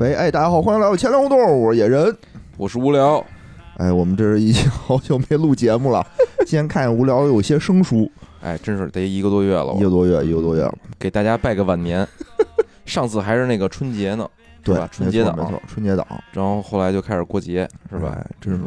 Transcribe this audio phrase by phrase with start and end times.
[0.00, 2.16] 喂，哎，大家好，欢迎来到前粮胡同，我是野人。
[2.56, 3.22] 我是无聊，
[3.76, 6.02] 哎，我们这是已经 好久没录节目了，
[6.46, 10.74] 今天看见无聊有些生疏，哎，真是得一个多月了，一个多月，一个多月了。
[10.98, 12.08] 给大家拜个晚年。
[12.86, 14.26] 上次还是那个春节呢，
[14.64, 14.88] 对吧？
[14.90, 18.16] 春节档没错，春节档然后后来就开始过节，是吧？
[18.16, 18.62] 哎真是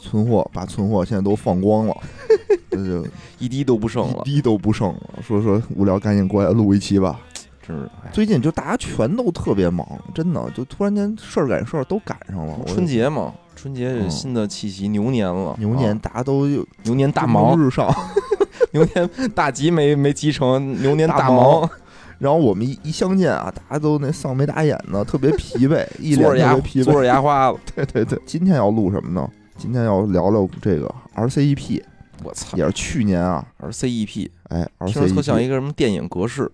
[0.00, 1.94] 存货，把存货现在都放光了，
[2.72, 3.06] 这就
[3.38, 5.00] 一滴都不剩了，一滴都不剩了。
[5.22, 7.20] 说说无聊，赶紧过来录一期吧。
[7.66, 7.84] 真是。
[8.04, 12.58] 哎最近就大家全都特别忙，真的，就突然间事儿赶事儿都赶上了。
[12.66, 16.00] 春节嘛，春节新的气息，牛年了，牛年啊。
[16.02, 17.92] 大家都有牛年大忙，日上，
[18.72, 21.60] 牛年大吉没没集成，牛年大忙。
[21.60, 21.70] 忙，
[22.18, 26.84] 然后我们一一相见啊，大家都那丧眉打眼的，特别疲惫， 一脸牙特别疲惫。
[26.84, 29.28] 嘬着牙花子，对对对，今天要录什么呢？
[29.56, 31.82] 今天要聊聊这个 RCEP，
[32.22, 32.56] 我操。
[32.56, 36.50] 也是去年啊，，RCEP 哎听着特像，RCEP 一个什么电影格式、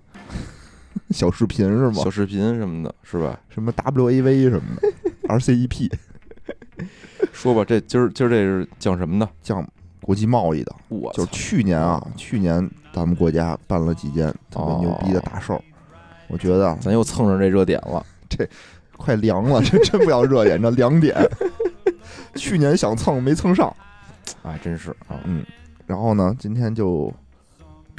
[1.10, 2.10] 小视频是吗小？
[2.10, 3.38] 视频什么的，是吧？
[3.48, 4.88] 什么 WAV 什么的，
[5.28, 5.90] RCEP
[7.32, 9.28] 说吧，这今儿今儿这是讲什么的？
[9.42, 9.66] 讲
[10.00, 15.62] 国际贸易的，我就是去年啊，去年咱们国家办了几件特别牛逼的大事儿，
[16.28, 18.04] 我觉得啊咱又蹭上这热点了。
[18.28, 18.48] 这
[18.96, 21.16] 快凉了，这真不要热点，这凉点。
[22.36, 23.74] 去年想蹭没蹭上，
[24.42, 25.44] 哎，真是啊嗯，
[25.86, 27.12] 然后呢，今天就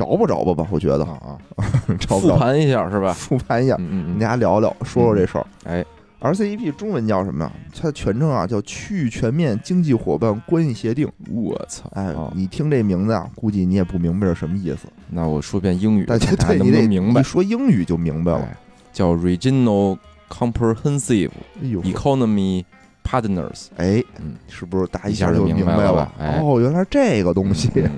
[0.02, 1.38] 找吧着吧吧，我觉得啊啊！
[2.00, 3.14] 找不着复盘一下是吧？
[3.14, 5.46] 复盘一下，嗯嗯嗯，跟大家聊聊，说说这事儿。
[5.66, 5.86] 哎
[6.22, 7.52] ，RCEP 中文叫什么呀？
[7.76, 11.08] 它的全称啊叫区域全面经济伙伴关系协定。
[11.32, 11.90] 我操！
[11.94, 14.88] 哎啊，你听这名字啊，估计你也不明白是什么意思。
[15.10, 17.24] 那我说遍英语，但看大家能不能明白一？
[17.24, 18.40] 说英语就明白了。
[18.40, 18.58] 哎，
[18.94, 19.98] 叫 Regional
[20.30, 22.64] Comprehensive 哎呦，Economy
[23.04, 23.68] Partners。
[23.78, 27.90] 哎，嗯，是不是大家一下就就明明白了了哎哦，原来这个东西，嗯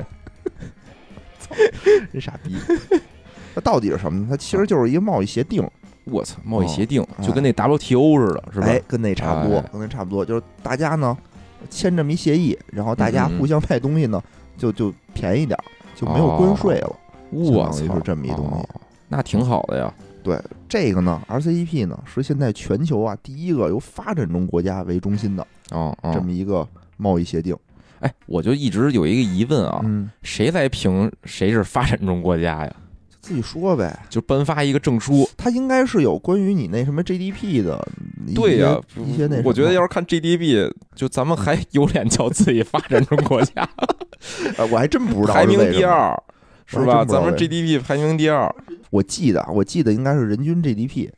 [2.12, 2.56] 真傻逼。
[3.56, 4.28] 那到底是什么呢？
[4.30, 5.64] 它其实就是一个贸易协定，
[6.06, 8.68] 我操，贸易协定哎就跟那 WTO 似的，是吧？
[8.68, 11.16] 哎，跟那差不多哎，跟那差不多，就是大家呢
[11.69, 14.22] 签这么一协议，然后大家互相卖东西呢，
[14.58, 15.64] 就就便宜点儿，
[15.96, 16.96] 就没有关税了。
[17.30, 18.70] 我操，是这么一东西哦
[19.08, 19.94] 那挺好的呀。
[20.24, 27.56] 对这个呢，RCEP 呢是现在全球啊第一个由发展中国家为中心的哦哦这么一个贸易协定。
[28.03, 32.75] 哎，我就一直有一个疑问啊，嗯，谁来评谁是发展中国家呀？
[33.22, 33.97] 自己说呗。
[34.09, 35.28] 就颁发一个证书。
[35.38, 37.88] 它应该是有关于你那什么 GDP 的，
[38.36, 43.68] 对呀、一些那我觉得要是看 GDP，就咱们还有脸叫自己发展中国家，
[44.58, 45.58] 呃我还真不知道排名。
[45.72, 46.14] 第二，
[46.66, 47.06] 是吧？
[47.06, 48.53] 咱们 GDP 排名第二，
[48.90, 51.09] 我记得啊，我记得应该是人均 GDP，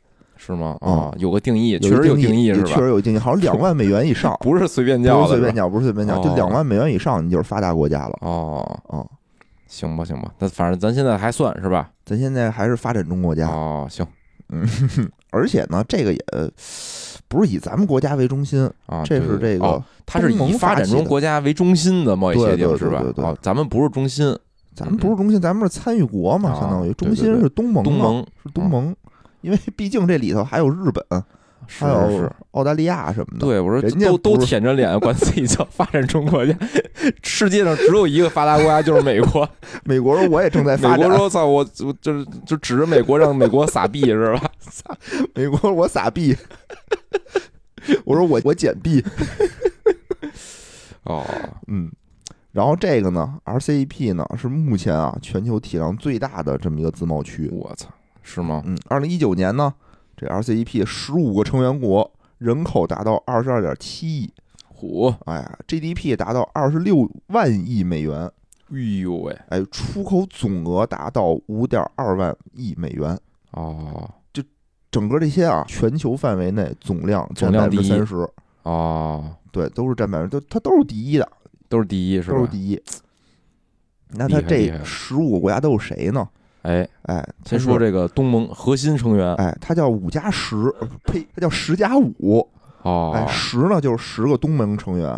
[0.46, 0.76] 是吗？
[0.80, 2.80] 嗯啊，有个定义，确实有定定义，是吧确？
[2.80, 9.06] 实有定义，好像两万美元以上， 不是随便叫的，是随便叫，不是随便叫，就哦两万美元以上，你就是发达国家了哦，哦。
[9.66, 11.90] 行吧，行吧，那反正咱现在还算是吧？
[12.04, 14.06] 咱现在还是发展中国家，哦，行
[14.50, 14.64] 嗯
[15.32, 16.20] 而且呢，这个也
[17.28, 23.14] 不是以咱们国家为中心，啊，这是这个哦它是以发展中国家为中心的贸易协定，对对对是吧对对？
[23.14, 24.34] 对哦，咱们不是中心，
[24.74, 28.96] 咱们不是中心，咱们是参与国嘛，啊相当于中心是东盟嘛，东盟是东盟，
[29.46, 31.24] 因为毕竟这里头还有日本，
[31.68, 32.32] 是还有是。
[32.50, 33.46] 澳大利亚什么的。
[33.46, 36.52] 对，我说人家都都不是舔着脸管自己叫发展中国家，
[37.22, 39.48] 世界上只有一个发达国家就是美国。
[39.84, 44.50] 美国说我也正在发展，美国说：“操，我我就是就指着美国让美国撒币是吧？
[45.32, 46.36] 美国我撒币，
[48.04, 49.04] 我说我我捡币，
[51.04, 51.24] 哦，
[51.68, 51.88] 嗯。
[52.52, 57.50] 然后这个呢，RCEP 呢是目前啊全球体量最大的这么一个自贸区。
[57.52, 57.90] 我操，
[58.26, 58.60] 是吗？
[58.66, 59.72] 嗯，二零一九年呢，
[60.16, 64.32] 这 RCEP 十五个成员国人口达到二十二点七亿，
[64.66, 68.28] 虎，哎呀，GDP 达到二十六万亿美元，
[68.72, 73.16] 哎呦喂，哎，出口总额达到五点二万亿美元。
[73.52, 74.42] 哦就
[74.90, 78.28] 整个这些啊，全球范围内总量占百分总量第三十，
[78.64, 81.28] 哦，对，都是占百分之，都它都是第一的，
[81.68, 82.36] 都是第一是吧？
[82.36, 82.82] 都是第一。
[84.08, 86.28] 那它这十五个国家都有谁呢？
[86.66, 92.46] 哎，哎，先说这，个东盟核心成员哎，它叫五加十，呃呸，它叫十加五。
[92.82, 95.16] 哦，哎，十呢就是十个东盟成员，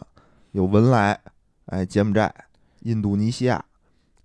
[0.52, 1.18] 有文莱、
[1.66, 2.32] 哎柬埔寨、
[2.80, 3.64] 印度尼西亚、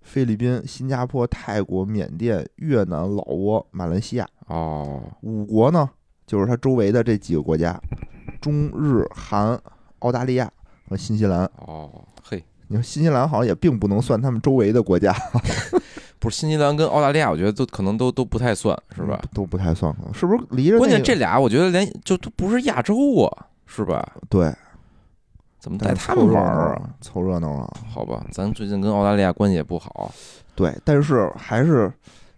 [0.02, 4.28] 菲律宾、新加坡、泰国、缅甸、越南、老挝、马来西亚。
[4.48, 5.88] 哦，五国呢，
[6.26, 7.80] 就是它周围的这几个国家：
[8.42, 9.58] 中日韩、
[10.00, 10.50] 澳大利亚
[10.90, 11.50] 和新西兰。
[11.66, 11.90] 哦，
[12.22, 15.14] 嘿，你说新西兰好像也并不能算他们周围的国家，
[16.24, 19.20] 不是新西兰跟澳大利亚，我觉得都可能都都不太算是吧？？
[19.34, 20.78] 都不太算，是不是离着、那个？
[20.78, 22.94] 关键这俩我觉得连就都不是亚洲
[23.24, 24.10] 啊，是吧？
[24.30, 24.50] 对，
[25.58, 26.90] 怎么带他们玩儿啊？？
[27.02, 27.70] 凑热闹啊！
[27.92, 30.10] 好吧，咱最近跟澳大利亚关系也不好，
[30.54, 31.92] 对，但是还是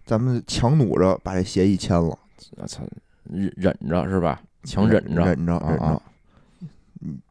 [0.05, 2.13] 咱们强努着把这协议签了。
[2.57, 2.83] 我操，
[3.23, 4.41] 忍忍着是吧？
[4.65, 6.01] 强忍着，忍着，啊忍着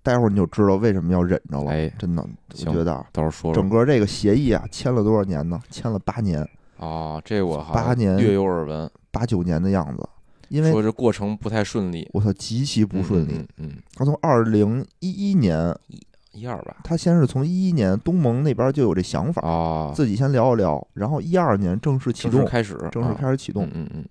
[0.02, 1.70] 待会儿你就知道为什么要忍着了。
[1.70, 2.26] 哎真的，
[2.66, 3.68] 我觉得啊，到时候说整。
[3.68, 5.60] 个这个协议啊，签了多少年呢？
[5.70, 10.08] 签了八年，哦，这我好八年略有耳闻，八九年的样子。
[10.48, 13.32] 因为说这过程不太顺利，我操，极其不顺利。
[13.32, 16.00] 嗯嗯，嗯他从二零一一年，一
[16.40, 16.76] 一二吧。
[16.84, 23.64] 他先是从一一年东盟那边就有这想法，啊，自己先聊一聊，然后一二年正式启动，正式开始，正式开始启动。
[23.74, 24.04] 嗯嗯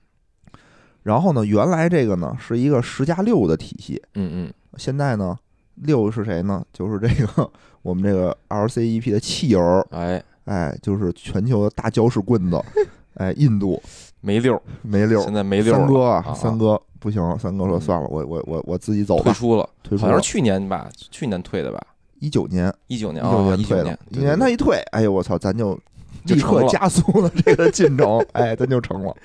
[1.04, 5.38] 然后呢，原来这个呢是一个十加六的体系，嗯嗯现在呢
[5.76, 6.64] 六是谁呢？
[6.74, 7.50] 就是这个
[7.82, 12.62] 我们这个 LCEP 的弃儿，嗯，哎，哎，就是全球的大搅屎棍子，
[13.16, 13.82] 哎，印度
[14.22, 20.28] 没溜儿，没溜儿，现在没溜儿，三哥啊，啊三哥不行，三哥说嗯算了，我我我我自己走吧，退出了，退出了好像是。
[20.32, 21.80] 去年吧，去年退的吧，
[22.20, 25.78] 一九年，一九年一九啊，年退的一九年，，他一退，哎呦我操，咱就
[26.24, 29.16] 立刻加速了这个进程， 哎，咱就成了。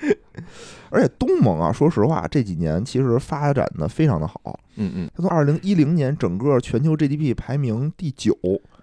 [0.91, 4.59] 而且东盟啊，说实话，这几年其实发展的非常的好。
[4.75, 8.33] 嗯嗯，它从二零一零年整个全球 GDP 排名第九，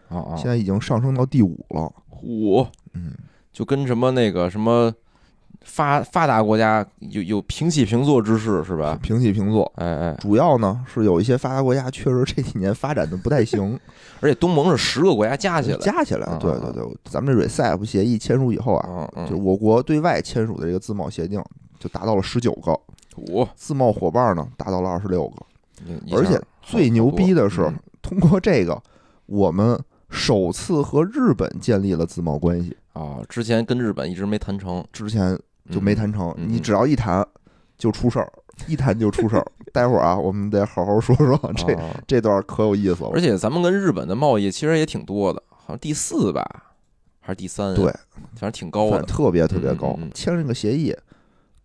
[0.09, 1.93] 啊啊，现在已经上升到第五了。
[2.23, 3.13] 五嗯，
[3.53, 4.93] 就跟什么那个什么
[5.63, 8.99] 发发达国家有有平起平坐之势是吧？
[9.03, 9.71] 平起平坐。
[9.77, 13.79] 哎哎，主要呢是有一些发达国家确实这几年发展的不太行，
[14.21, 21.43] 而且东盟是十个国家加起来，加起来，啊对对对，咱们这 RCEP 协议签署以后啊，就是我国对外签署的这个自贸协定
[21.79, 22.73] 就达到了十九个，
[23.17, 25.47] 五，自贸伙伴呢达到了二十六个。
[26.13, 28.83] 而且最牛逼的是嗯，通过这个，
[29.27, 29.79] 我们
[30.11, 35.39] 首次和日本建立了自贸关系，啊，之前跟日本一直没谈成，之前
[35.71, 36.35] 就没谈成。
[36.37, 37.25] 你只要一谈，
[37.77, 38.33] 就出事儿，
[38.67, 39.47] 一谈就出事儿。
[39.71, 43.21] 待会儿啊，我们得好好说说这啊这段可有意思了而。
[43.21, 46.43] 且咱们跟日本的贸易其实也挺多的，好像第四吧，
[47.21, 47.75] 还是第三？
[47.75, 47.85] 对，
[48.35, 49.03] 反正挺高的。
[49.03, 50.97] 特别特别高嗯嗯嗯，签了这个协议，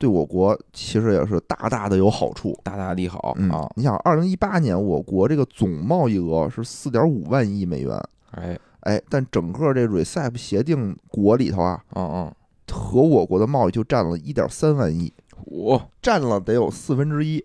[0.04, 2.54] 对我国其实也是大大的有好处。
[2.62, 7.98] 大大利好嗯啊！，你想，二零一八年我国这个总贸易额是四点五万亿美元，
[8.32, 12.34] 哎，哎，但整个这 RCEP 协定国里头啊，嗯嗯，
[12.70, 17.42] 和我国的贸易就占了一点三万亿，虎占了得有四分之一，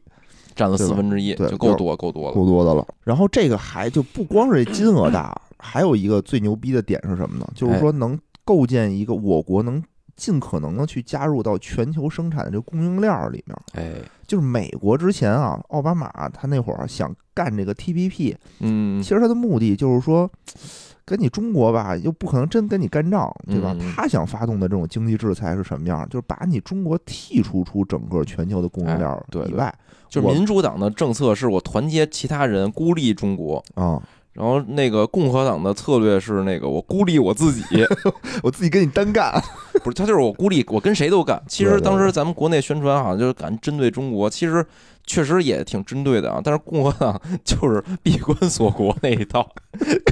[0.56, 2.34] 占了四分之一，对就够多够多了。
[2.34, 2.84] 够多的了。
[3.04, 7.48] 然后这个还就不光是金额大，还有一个最牛逼的点是什么呢？
[7.54, 9.80] 就是说能构建一个我国能
[10.18, 13.56] 尽可能的去加入到全球生产的这个供应链儿里面。
[13.72, 13.94] 哎，
[14.26, 20.30] 就是美国之前啊，奥巴马他那会儿想干这个 TPP，嗯，其实他的目的就是说。
[21.08, 23.74] 跟你中国吧，又不可能真跟你干仗，对吧？
[23.96, 26.06] 他想发动的这种经济制裁是什么样？
[26.10, 29.74] 就是把你中国剔除出整个全球的供应链儿哎对对以外
[30.06, 33.64] 就是民主党的政策是我团结其他人，孤立中国。
[33.74, 34.02] 啊、
[34.38, 37.64] 然后那个共和党的策略是那个我孤立我自己，
[38.40, 39.32] 我自己跟你单干，
[39.82, 41.42] 不是他就是我孤立，我跟谁都干。
[41.48, 44.64] 其实当时咱们国内宣传好像就是敢针对中国，其实
[45.04, 46.40] 确实也挺针对的啊。
[46.44, 49.44] 但是共和党 就是闭关锁国那一套，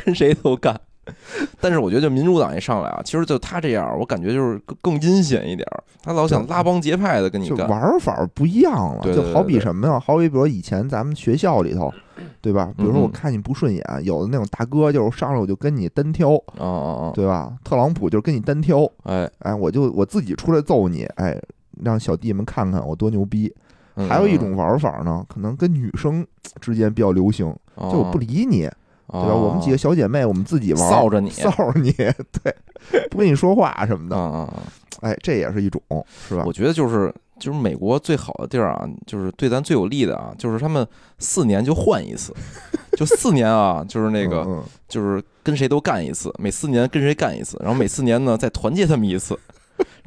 [0.05, 0.81] 跟谁都干。
[1.61, 7.59] 但是我觉得就民主党一上来啊，其实就他这样，我感觉就是更更阴险一点儿，他老想拉帮结派的跟你干。
[7.59, 9.01] 就玩法不一样了。
[9.03, 9.99] 对对就好比什么呀？
[9.99, 11.93] 好比比如以前咱们学校里头，
[12.41, 12.73] 对吧？
[12.77, 17.13] 比如说我看你不顺眼，有的那种大哥就是上来我就跟你单挑，啊啊啊！
[17.15, 17.53] 对吧？
[17.65, 21.37] 特朗普就是跟你单挑，哎，哎，我就我自己出来揍你，哎，
[21.83, 23.53] 让小弟们看看我多牛逼。
[23.99, 26.23] 嗯还有一种玩法呢，可能跟女生
[26.61, 27.47] 之间比较流行，
[27.79, 28.73] 就就我不理你，对
[29.13, 29.35] 对吧？
[29.35, 32.55] 我们几个小姐妹，我们自己玩，臊着你，臊着你，对，
[33.11, 34.53] 不跟你说话什么的！
[35.01, 35.81] 哎，这也是一种，
[36.29, 36.53] 是吧我？
[36.53, 40.87] 觉得就是就是美国最好的地儿啊，就是对咱最有利的啊，就是他们
[41.19, 42.35] 四年就换一次，
[42.97, 49.39] 就四年啊，就是那个嗯就是跟谁都干一次，每四年跟谁干一次，然后每四年呢再团结他们一次，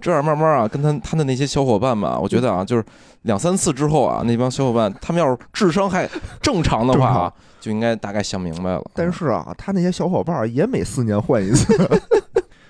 [0.01, 2.83] 这样慢慢啊，跟他他的那些小伙伴们啊，我觉得啊，就是
[3.23, 6.09] 两三次之后啊，那帮小伙伴他们要是智商还
[6.41, 8.83] 正常的话啊，就应该大概想明白了。
[8.93, 11.89] 但是啊，他那些小伙伴也每四年换一次。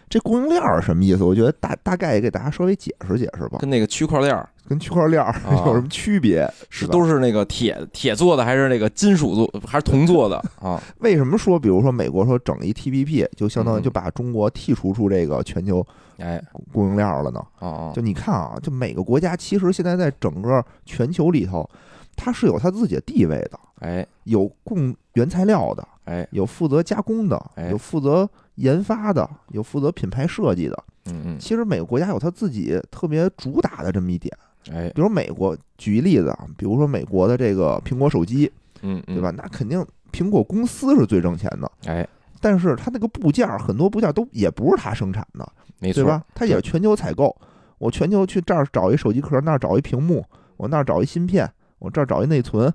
[0.09, 1.23] 这供应链儿什么意思？
[1.23, 6.45] 我觉得大大概也给大家稍微解释解释吧，跟那个区块链儿跟区块链儿啊有什么区别？
[6.45, 10.81] 吧是都是那个铁铁做的，还是那个金属做，还是铜做的 啊？
[10.99, 15.85] 为什么说，比如说美国说整一 TPP，就相当于嗯就把中国剔除出这个全球
[16.17, 16.41] 哎，
[16.73, 17.39] 供应链儿了呢？
[17.59, 21.67] 啊啊，就你看啊，就每个国家其实现在在整个全球里头，
[22.15, 30.83] 它是有它自己的地位的，哎有供原材料的，哎，有负责加工的，哎有负责研发的，有负责品牌设计的。
[31.05, 34.35] 嗯嗯，其实每个国家有他自己特别主打的这么一点。
[34.71, 38.51] 哎，比如美国，举一例子啊，比如说美国的这个苹果手机，
[38.81, 39.31] 对吧？？
[39.31, 42.07] 那肯定苹果公司是最挣钱的，哎，
[42.39, 46.23] 但是它那个部件儿很多部件儿都也不是它生产的，没错对吧？
[46.35, 47.35] 它也是全球采购。
[47.77, 50.23] 我全球去这儿找一手机壳，那儿找一屏幕，
[50.57, 51.49] 我那儿找一芯片，
[51.79, 52.71] 我这儿找一内存，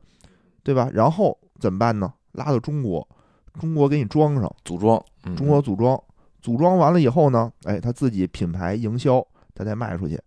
[0.63, 0.89] 对吧？
[0.93, 2.11] 然后怎么办呢？
[2.33, 3.07] 拉到中国，
[3.61, 5.05] 中国给你装上，组装，嗯
[5.37, 6.01] 中国组装，
[6.41, 10.21] 组装完了以后呢，哎，他自己品牌营销，他再卖出去。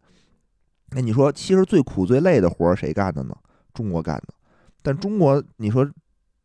[0.92, 3.36] 那你说，其实最苦最累的活儿谁干的呢？
[3.74, 4.34] 中国干的。
[4.82, 5.86] 但中国，你说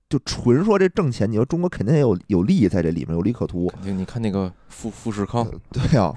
[0.08, 3.68] 就纯说这挣钱，你说中国肯定也有有利在这里面，有利可图。
[3.68, 6.12] 肯定你看那个富富士康，对呀、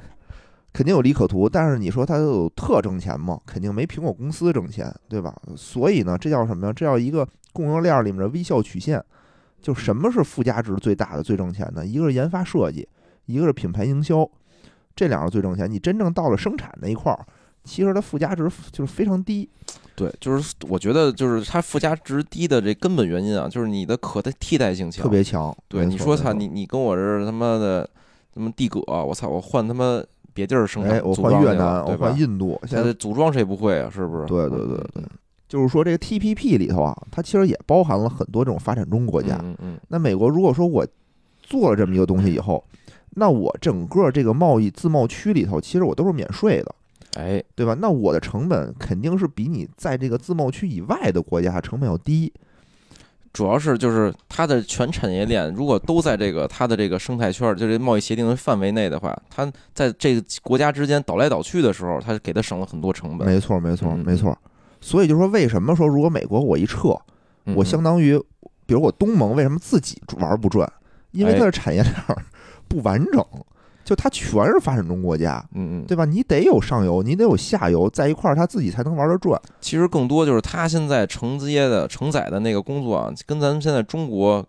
[0.74, 1.48] 肯定有利可图。
[1.48, 3.40] 但是你说它有特挣钱吗？
[3.46, 5.34] 肯定没苹果公司挣钱，对吧？
[5.56, 6.74] 所以呢，这叫什么呀？
[6.74, 9.02] 这叫一个供应链里面的微笑曲线。
[9.66, 11.84] 就什么是附加值最大的、最挣钱的？
[11.84, 12.88] 一个是研发设计，
[13.26, 14.30] 一个是品牌营销，
[14.96, 15.68] 这两个最挣钱。
[15.68, 17.26] 你真正到了生产那一块儿，
[17.64, 19.50] 其实它附加值就是非常低。
[19.96, 25.52] 对，就是我觉得就是它附加值低的这根本原因啊，就是你的可替代性强，特别强。
[25.68, 27.90] 对，你说操，错没错你你跟我这儿他妈的
[28.36, 30.00] 什么地葛，我操，我换他妈
[30.32, 33.90] 别地儿生产，哎，我组装去换越南，对吧换印度，现在组装谁不会啊？
[33.90, 34.28] 是不是？
[34.28, 35.04] 对对对嗯对，
[35.56, 39.40] 就是说这个 TPP 里头啊，它其实也包含了很多这种发展中国家。
[39.42, 40.86] 嗯嗯那美国如果说我
[41.42, 42.62] 做了这么一个东西以后，
[43.12, 46.76] 那我整个这个贸易自贸区里头，其实我都是免税的，
[47.16, 47.74] 嗯，哎，对吧？
[47.80, 52.34] 那我的成本肯定是比你在这个自贸区以外的国家成本要低。
[53.32, 63.26] 主要是就是它的全产业链，如果都在这个它的这个生态圈儿，就这贸易协定的范围内的话，它在这个国家之间倒来倒去的时候，它给它省了很多成本。
[63.26, 64.38] 没错，没错，嗯没错。
[64.86, 66.96] 所以就说，为什么说如果美国我一撤，
[67.46, 68.20] 嗯我相当于，
[68.68, 70.72] 比如我东盟为什么自己玩不转？
[71.10, 72.24] 因为它的产业链儿
[72.68, 73.26] 不完整，
[73.84, 76.06] 就它全是发展中国家，嗯嗯，对吧？
[76.06, 79.42] 你得有上游，你得有下游，在一块儿，它自己才能玩得转。
[79.60, 84.46] 其实更多就是它现在承接的承载的那个工作啊，跟咱们现在中国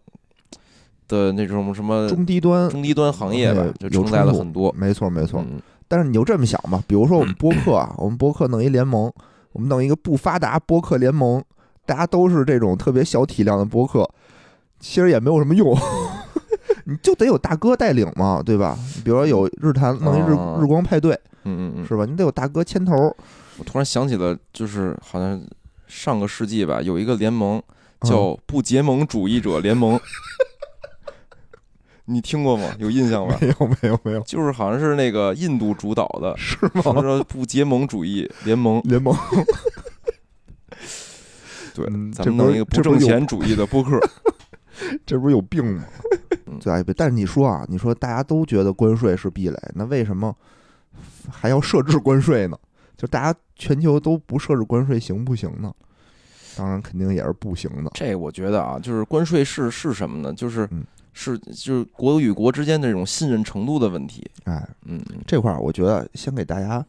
[1.09, 4.71] 的那种什么中低端，中低端行业吧哎，就承载了很多。
[4.77, 5.41] 没错没错。
[5.41, 9.11] 嗯但是你就这么想吧，比如说我们播客啊，我们播客弄一联盟，
[9.57, 11.43] 我们弄一个不发达播客联盟，
[11.87, 14.07] 大家都是这种特别小体量的播客，
[14.79, 15.75] 其实也没有什么用。
[16.85, 18.79] 你就得有大哥带领嘛，对吧？
[19.03, 22.05] 比如说有日坛弄一日哦日光派对，嗯嗯嗯，是吧？
[22.05, 22.95] 你得有大哥牵头。
[23.57, 25.43] 我突然想起了，就是好像
[25.87, 27.57] 上个世纪吧，有一个联盟
[28.01, 29.99] 嗯叫不结盟主义者联盟，
[32.07, 32.75] 你听过吗？
[32.79, 33.37] 有印象吧？
[33.41, 37.03] 没有没有没有，就是好像是那个印度主导的，是什么吗？
[37.03, 39.15] 说不结盟主义联盟，联盟
[41.75, 44.01] 对嗯，咱们弄一个不挣钱主义的播客，
[45.05, 45.85] 这不是有病吗
[46.47, 46.59] 嗯？
[46.59, 50.35] 对，但是你说啊，你说大家都觉得关税是壁垒，那为什么
[51.31, 52.57] 还要设置关税呢？
[52.97, 55.71] 就大家全球都不设置关税行不行呢？
[56.57, 57.91] 当然肯定也是不行的。
[57.93, 60.33] 这我觉得啊，就是关税是是什么呢？
[60.33, 60.83] 就是嗯
[61.19, 64.23] 是就是国与国之间这种信任程度的问题。
[64.45, 66.85] 哎，嗯嗯这块儿我觉得先给大家，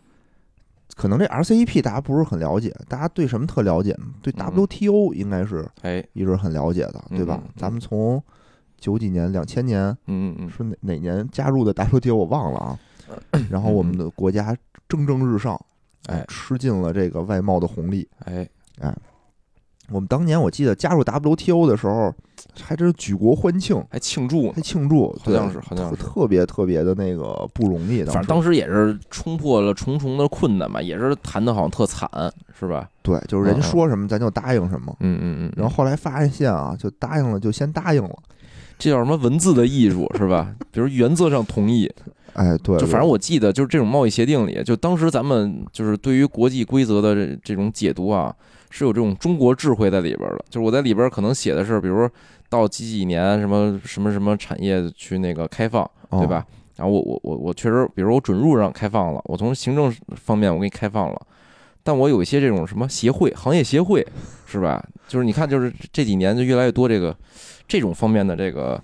[0.98, 4.06] 可能这 RCEP 大家不是很了解，大家对什么特了解呢？
[4.22, 7.42] 对嗯 WTO 应该是哎，一直很了解的，对吧？
[7.56, 8.22] 咱们从
[8.78, 12.80] 九几年、两千年嗯嗯是哪哪年加入的 WTO 我忘了啊。
[13.50, 14.54] 然后我们的国家
[14.90, 15.58] 蒸蒸日上，
[16.08, 18.06] 哎吃尽了这个外贸的红利。
[18.26, 18.46] 哎，
[18.82, 18.94] 哎，
[19.92, 22.14] 我们当年我记得加入 WTO 的时候，
[22.62, 28.04] 还真是举国欢庆，还庆祝还，庆祝，好像是好像是特特别特别的那个不容易。
[28.04, 32.10] 反正当时也是冲破了重重的困难嘛，也是谈的好像特惨，
[32.60, 32.90] 是吧？
[33.02, 34.96] 对，就是人说什么咱就答应什么。
[35.00, 38.16] 嗯嗯嗯，然后后来发现啊，就答应了，就先答应了。
[38.78, 40.54] 这叫什么文字的艺术 是吧？
[40.72, 41.90] 比如原则上同意，
[42.34, 48.36] 哎，对，就反正我记得就是这种贸易协定里，就当时咱们就是对于国际规则的这这种解读啊，
[48.70, 50.46] 是有这种中国智慧在里边的。
[50.50, 52.10] 就是我在里边可能写的是，比如说
[52.50, 56.46] 到几几年什么什么什么产业去那个开放，哦对吧？
[56.76, 61.22] 然后我我我我确实，比如我准入让开放了，我从行政方面我给你开放了，
[61.84, 64.06] 但我有一些这种什么协会、行业协会，
[64.46, 64.86] 是吧？
[65.08, 67.16] 就是你看，就是这几年就越来越多这个
[67.68, 68.80] 这种方面的这个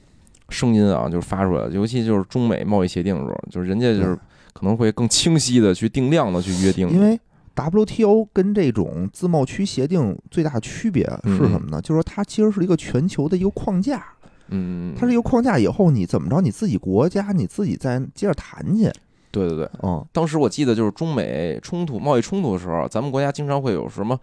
[0.49, 4.15] 声音啊，就是发出来，尤其就是中美贸易协定的时候，就是人家就是
[4.53, 7.19] 可能会更清晰的去定量的去约定，因为
[7.55, 11.81] WTO 跟这种自贸区协定最大区别是什么呢？
[11.81, 14.03] 就是说它其实是一个全球的一个框架，
[14.49, 15.59] 嗯，它是一个框架。
[15.59, 18.91] 以后你怎么着，你自己国家你自己再接着谈去。
[19.31, 19.69] 对对对。
[19.83, 24.19] 嗯，当时我记得就是中美冲突、贸易冲突的时候，咱们国家经常会有什么，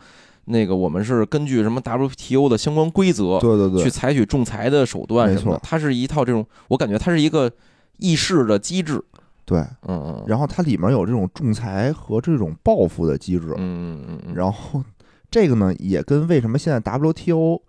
[0.47, 7.51] 那个我们是根据什么 WTO 的相关规则对对对去，采取仲裁的手段没什么的错，它是一套这种，我感觉它是一个
[7.99, 9.03] 议事的机制。
[9.51, 9.59] 对。
[9.83, 13.49] 嗯嗯，然后它里面有这种仲裁和这种报复的机制。
[13.57, 14.81] 嗯嗯嗯嗯，然后
[15.29, 17.61] 这个呢，也跟为什么现在 WTO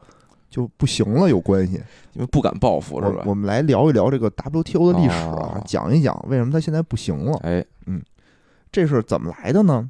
[0.47, 1.81] 就不行了有关系。
[2.13, 3.23] 因为不敢报复是吧？
[3.25, 7.38] 我我们来聊一聊这个 WTO 的历史啊，哦讲一讲为什么它现在不行了。
[7.43, 7.65] 哎，
[8.71, 9.89] 这是怎么来的呢？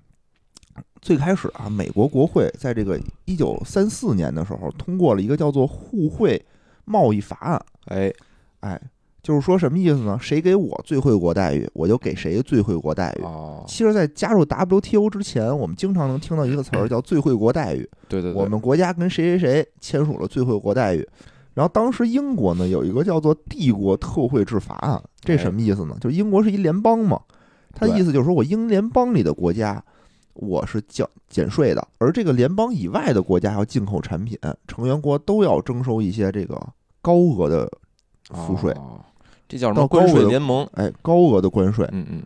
[1.02, 6.42] 最开始啊，美国国会在这个一九三四年的时候通过了一个叫做互惠
[6.86, 7.62] 贸易法案。
[7.86, 8.14] 哎
[8.62, 8.80] 哎，
[9.24, 10.18] 就是说什么意思呢？
[10.20, 13.24] 谁给我最惠国待遇，我就给谁最惠国待遇。
[13.24, 17.88] 哦，其实，在加入 WTO 之前，我们经常能听到一个词儿叫“最惠国待遇”。
[18.10, 21.08] 对对对，我们国家跟谁谁谁签署了最惠国待遇。
[21.54, 25.96] 然后当时英国呢有一个叫做“帝国特惠制法案”，这什么意思呢？
[26.02, 27.22] 就是英国是一联邦嘛，
[27.76, 29.84] 它的意思就是说我英联邦里的国家
[30.34, 34.36] 我是降减税的，而这个联邦以外的国家要进口产品，
[34.68, 36.60] 成员国都要征收一些这个
[37.02, 37.70] 高额的
[38.30, 39.00] 赋税，哦
[39.52, 40.66] 这叫什么关税联盟？
[40.76, 41.86] 哎，高额的关税。
[41.92, 42.24] 嗯嗯，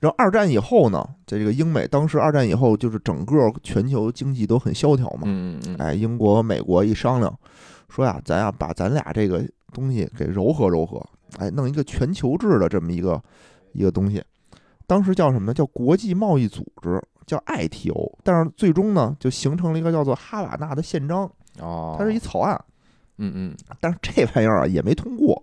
[0.00, 7.32] 然后二战以后呢，在这个英美当时二战以后，就是整个全球经济都很萧条嘛，嗯嗯嗯，哎，英国、美国一商量，
[7.88, 11.00] 说呀，咱呀把咱俩这个东西给柔和柔和，
[11.38, 13.22] 哎，弄一个全球制的这么一个
[13.72, 14.20] 一个东西。
[14.88, 15.54] 当时叫什么呢？
[15.54, 18.18] 叫国际贸易组织，叫 ITO。
[18.24, 21.30] 但是最终呢，就形成了一个叫做哈瓦那的宪章，
[21.60, 22.60] 哦，它是一草案，
[23.18, 25.42] 嗯嗯，但是这玩意儿啊也没通过。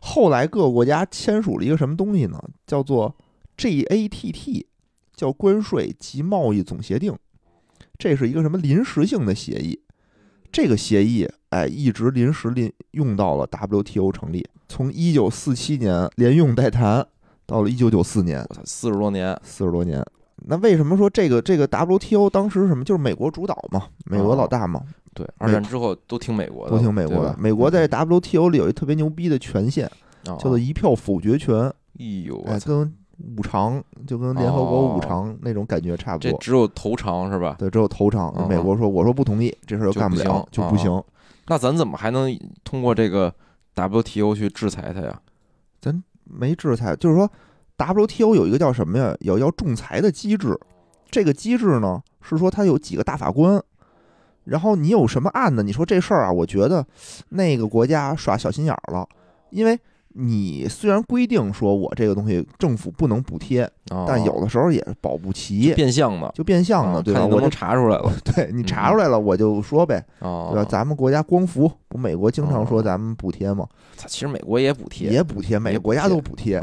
[0.00, 2.38] 后来各个国家签署了一个什么东西呢？
[2.66, 3.14] 叫做
[3.56, 4.66] GATT，
[5.14, 7.16] 叫关税及贸易总协定。
[7.96, 9.80] 这是一个什么临时性的协议？
[10.52, 17.06] 这个协议，哎，一直临时临用到了 WTO 成立，从一九四七年连用带谈，
[17.46, 20.04] 到了一九九四年，我操，四十多年，四十多年。
[20.46, 22.84] 那为什么说这个这个 WTO 当时什么？
[22.84, 24.82] 就是美国主导嘛，美国老大嘛，
[25.14, 27.34] 对，二战之后都听美国的，都听美国的。
[27.38, 29.86] 美国在 WTO 里有一特别牛逼的权限，
[30.26, 31.56] 哦叫做一票否决权。
[31.98, 32.92] 哎呦，跟
[33.36, 36.32] 五常就跟联合国哦五常那种感觉差不多。
[36.32, 37.54] 这只有头长是吧？
[37.58, 38.48] 对，只有头长嗯。
[38.48, 41.02] 美国说，我说不同意，这事儿就不了，就不行。
[41.46, 43.32] 那咱怎么还能通过这个
[43.76, 45.20] WTO 去制裁他呀？
[45.80, 47.30] 咱没制裁，就是说
[47.76, 49.14] WTO 有一个叫什么呀？
[49.20, 50.58] 有要仲裁的机制。
[51.10, 53.62] 这个机制呢，是说它有几个大法官，
[54.44, 56.86] 然后你有什么案子，你说这事儿啊，我觉得
[57.30, 59.08] 那个国家耍小心眼儿了，
[59.50, 59.78] 因为
[60.16, 67.26] 你虽然规定说我这个东西政府不能补贴，哦但有的时候也保不齐，变相的，就变相的，啊对吧？
[67.26, 68.10] 我就查出来了？
[68.34, 70.68] 对你查出来了，我就说呗，哦，对吧？
[70.70, 73.66] 咱们国家光伏不，美国经常说哦咱们补贴吗？
[74.06, 76.62] 其实美国也补贴，也补贴，每个国家都补贴，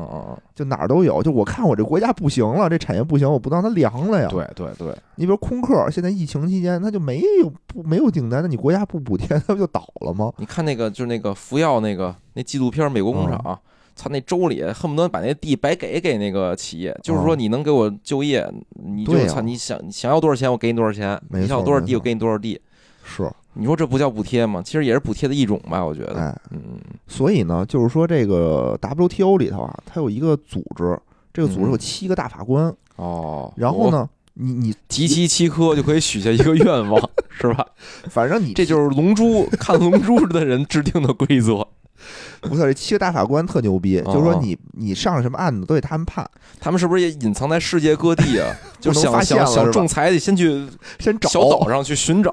[0.55, 1.21] 就哪儿都有。
[1.23, 4.27] 就我看我这国家不行了，这产业不行，我不能让它凉了呀。
[4.31, 10.31] 嗯，，对对对，你比如空客，现在疫情期间它就没有不没有订单，那你国家不补贴， 它不就倒了吗？
[10.37, 13.57] 你看那个就是那个福耀那个那纪录片《美国工厂》嗯
[13.95, 18.47] 操那州里恨不得把那地白给给那个企业，就是说嗯你能给我就业，
[18.83, 22.59] 你就操你想你想要多少钱我给你多少钱，你想要多少地我给你多少地，
[23.03, 24.61] 是，你说这不叫补贴吗？
[24.63, 26.19] 其实也是补贴的一种吧，我觉得。
[26.19, 30.97] 哎，嗯嗯所以呢，就是说这个 WTO 里头啊，它有一个组织，
[31.33, 37.65] 这个组织有嗯七个大法官，哦，然后呢，你你集齐七颗就可以许下一个愿望， 是吧？
[38.09, 41.67] 反正你这就是龙珠 看龙珠的人制定的规则。
[42.41, 48.55] 不是这七个大法官特牛逼，哦就是说你你上什么案子都得他们判，他们是不是也隐藏在世界各地啊？
[48.79, 50.67] 就想不能发现想想了仲裁，得先去
[50.99, 52.31] 先找小岛上去寻找。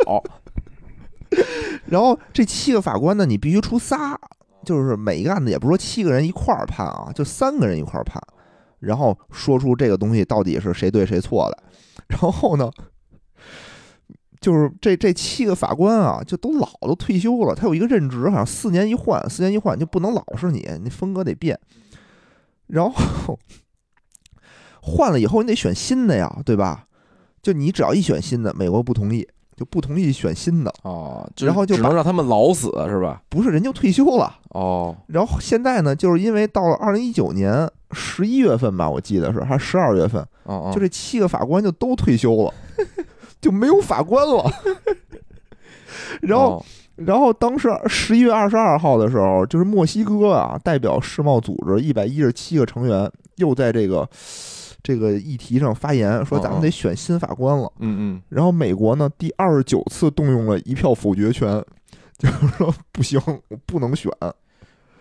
[1.86, 4.18] 然后这七个法官呢，你必须出仨，
[4.64, 8.22] 就是每一个案子也不是说七个人一块儿判啊，就三个人一块儿判，
[8.80, 11.58] 然后说出这个东西到底是谁对谁错的。
[12.08, 12.70] 然后呢，
[14.40, 21.58] 就是这这七个法官啊，就都老都退休了，他有一个任职，好像四年一换，四年一换就不能老是你，你风格得变。
[22.68, 23.38] 然后
[24.82, 26.84] 换了以后，你得选新的呀，对吧？
[27.42, 30.72] 就你只要一选新的，美国不同意，就不同意选新的。
[30.82, 33.22] 哦，然后就把只能让他们老死是吧？
[33.28, 34.36] 不是人就退休了。
[34.50, 42.54] 哦，然后现在呢，就是因为到了二零一九年十一月份吧，我记得是还是十二月份，哦哦，就这七个法官就都退休了，
[43.40, 44.50] 就没有法官了。
[46.22, 46.64] 然后，哦
[46.96, 54.08] 然后当时十一月二十二号的时候，就是墨西哥啊，代表世贸组织一百一十七个成员又在这个
[54.82, 57.72] 这个议题上发言，说咱们得选新法官了。
[57.78, 61.64] 嗯嗯，然后美国呢，第二十九次动用了一票否决权，
[62.18, 64.10] 就是说不行，我不能选。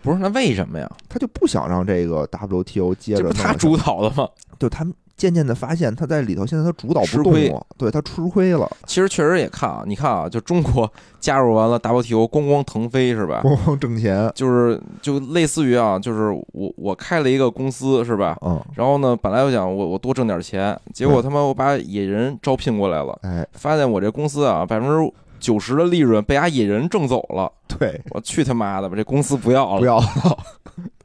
[0.00, 0.88] 不是，那为什么呀？
[1.08, 4.28] 他就不想让这个 WTO 接着他主导的吗？
[4.56, 13.42] 就他们渐渐的发现他在里头，现在他主导吃亏不动了，对他吃亏了，其实确实也看啊，你看啊，就中国加入完了 WTO，咣咣腾飞是吧？
[13.44, 18.38] 咣咣挣钱，就是就类似于啊，就是我我开了一个公司是吧？
[18.40, 29.80] 嗯，然后呢，本来我想我我多挣点钱，结果他妈我把野人招聘过来了，哎，发现我这公司啊百分之九十的利润被俺野人挣走了，对，我去他妈的吧，这公司不要了。
[29.80, 30.38] 不要了，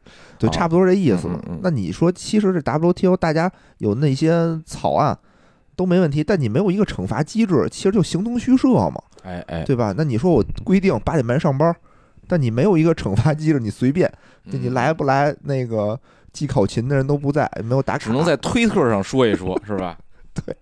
[0.48, 1.60] 对，哦差不多这意思嗯嗯嗯。
[1.64, 5.18] 那你说，其实这 WTO 大家有那些草案，
[5.76, 9.94] 都没问题，但你没有一个惩罚机制，其实就形同虚设嘛，哎哎，对吧？
[9.98, 11.76] 那你说我规定八点半上班，
[12.28, 14.12] 但你没有一个惩罚机制，你随便，
[14.52, 16.00] 就你嗯来不来，那个
[16.32, 19.98] 记考勤的人都不在，没有打卡，只能在推特上说一说，是吧？
[20.34, 20.56] 对，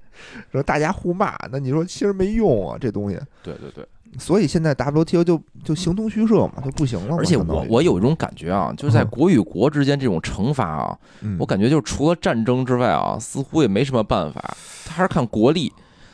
[0.52, 3.18] 说大家互骂，那你说其实没用啊，这东西。
[3.42, 3.86] 对对对，
[4.20, 7.16] 所以现在 WTO 就就形同虚设嘛，就不行了。
[7.18, 15.72] 而且我我有一种感觉啊，就是在嗯国与国之间这种惩罚啊，嗯我感觉就是除了战争之外啊，似乎也没什么办法，他还是看国力。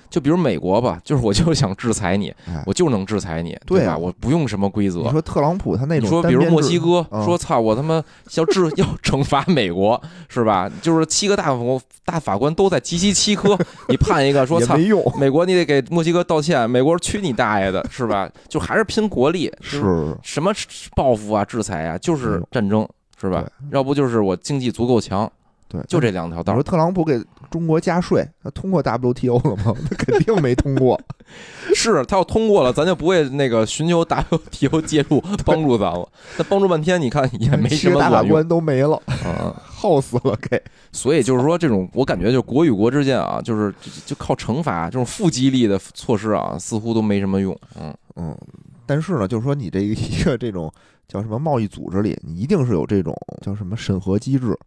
[0.10, 3.62] 就比如美国吧， 就是我就想制裁你，哎我就能制裁你，吧？
[3.66, 5.10] 对啊我不用什么规则你。
[5.10, 8.04] 说特朗普他那种你说，比如制墨西哥嗯说操，我他妈
[8.36, 10.70] 要治 要惩罚美国是吧？
[10.82, 11.60] 就是七个大法
[12.06, 13.58] 大法官都在集齐七颗，
[13.90, 18.30] 你判一个说 操没，用，美国你得给墨西哥道歉，美国去你大爷的，是吧？
[18.48, 20.52] 就还是拼国力，就是什么
[20.96, 22.88] 报复啊、制裁啊，就是战争，
[23.20, 23.44] 是吧？
[23.72, 25.30] 要不就是我经济足够强，
[25.68, 26.64] 对，就这两条道你说。
[26.64, 29.74] 特朗普给中国加税，他通过 WTO 了吗？
[29.90, 31.00] 他肯定没通过。
[31.76, 36.08] 是他要通过了，咱就不会那个寻求 WTO 介入帮助咱了。
[36.38, 38.32] 那帮助半天，你看也没什么大法卵用。
[38.32, 40.62] 官都没了，嗯， 耗死了给。
[40.94, 47.58] 所以就是说，这种我感觉就国与国之间啊，就是就就靠惩罚这种负激励的措施啊，似乎都没什么用。
[47.78, 48.38] 嗯，嗯，
[48.86, 50.72] 但是呢，就是说你这一个这种
[51.10, 54.58] 叫什么贸易组织里，你一定是有这种叫什么审核机制，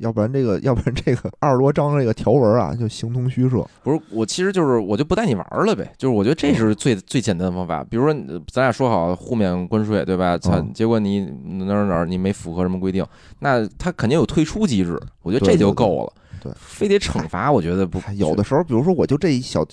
[0.00, 3.66] 要不然这个要不然这个二十多章这个条文啊就形同虚设。
[3.82, 7.84] 不是，我其实就是我就不带你玩儿了呗，就是我觉得这是最最简单的方法。
[7.84, 8.14] 比如说，
[8.50, 10.38] 咱俩说好互免关税，对吧？
[10.38, 11.20] 操，嗯结果你
[11.64, 13.06] 哪儿哪儿你没符合什么规定，
[13.40, 16.12] 那他肯定有退出机制，我觉得这就够了。
[16.42, 19.64] 对非得惩罚，我觉得不哎有的时候，比如说我就这一小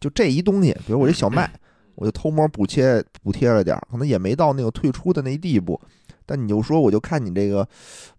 [0.00, 1.50] 就这一东西，比如我这小麦，
[1.96, 5.78] 我就偷摸补贴补贴了点儿，可能也没到那个退出的那一地步。
[6.26, 7.66] 但你就说，我就看你这个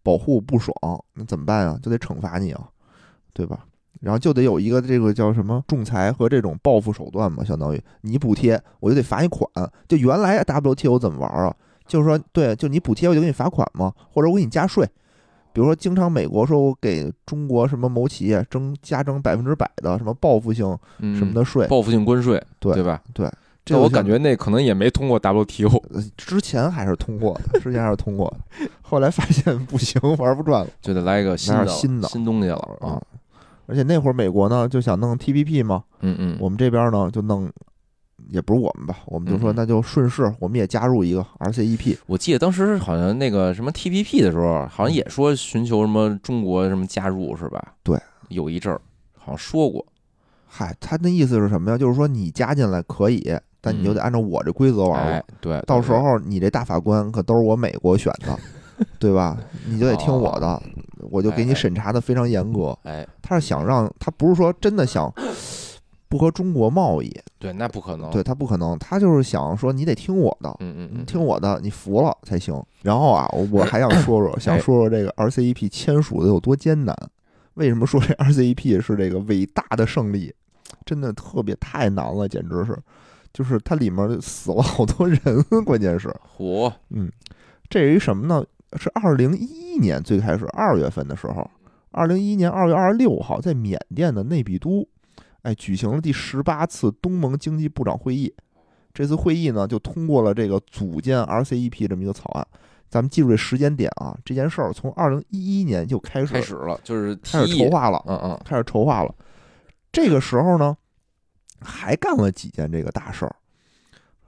[0.04, 0.76] 保护不爽，
[1.14, 1.80] 那怎么办啊？
[1.82, 2.68] 就得惩罚你啊，
[3.34, 3.66] 对吧？
[4.02, 9.50] 然后就得有一个这个叫什么仲裁和这种报复手段嘛，相当于你补贴，我就得罚你款。
[9.88, 11.56] 就原来 WTO 怎么玩啊？
[11.88, 14.88] 就是说，对，就你补贴我就给你罚款嘛，或者我给你加税。
[15.54, 23.02] 比如说，经常美国说我给中国什么某企业征加征百分之百的什么报复性嗯什么的税，报复性关税，对对吧？
[23.14, 23.32] 对，
[23.66, 30.70] 这我感觉那可能也没通过 WTO，呃之前还是通过的，之前还是通过的，后来发现不行，玩不转了。
[30.82, 33.02] 就得来一个新的新的新东西了啊啊。
[33.66, 37.52] 而且那会儿美国呢就想弄 TPP 嘛，嗯嗯，我们这边呢就弄，
[38.30, 41.98] 也不是我们吧，我们就说那就顺势，我们也加入一个 RCEP。
[42.06, 47.74] 我记得当时好像那个什么 TPP 的时候，好像也说寻求什么中国什么加入是吧？
[47.82, 48.00] 对，
[48.30, 48.80] 有一阵儿
[49.18, 49.84] 好像说过。
[50.48, 51.78] 嗨，他那意思是什么呀？
[51.78, 55.12] 就是说你加进来可以，但你就得按照我这规则玩了。
[55.12, 58.38] 嗯哎，对，到时候你这大法官可都是我美国选的，
[59.00, 59.36] 对吧？
[59.66, 60.62] 你就得听我的，
[61.10, 62.78] 我就给你审查的非常严格。
[62.84, 65.12] 哎，他是想让他不是说真的想
[66.08, 68.12] 不和中国贸易，对，那不可能。
[68.12, 72.62] 对他不可能，他就是想说你得听我的，嗯嗯嗯，听我的，你服了才行。
[72.84, 76.96] 然后啊，我我还想说说， 想说说这个 RCEP 签署的有多艰难。
[77.56, 80.34] 为什么说这 RCEP 是这个伟大的胜利？
[80.86, 82.78] 真的特别太难了，简直是，
[83.36, 85.20] 就是它里面死了好多人，
[85.66, 86.08] 关键是。
[86.38, 86.72] 嚯，
[87.70, 88.42] 这是一什么呢？
[88.78, 91.46] 是二零一一年最开始二月份的时候，
[91.92, 94.88] 二零一一年二月二十六号，在缅甸的内比都，
[95.42, 98.34] 哎，举行了第十八次东盟经济部长会议。
[98.94, 102.48] 这次会议呢，就通过了这个组建 RCEP 这么一个草案。
[102.88, 109.14] 咱们记住这时间点啊，这件事儿从二零一一年就开始开始了，就是开始筹划了，嗯嗯，开始筹划了。
[109.92, 110.78] 这个时候呢，
[111.62, 113.36] 还干了几件这个大事儿。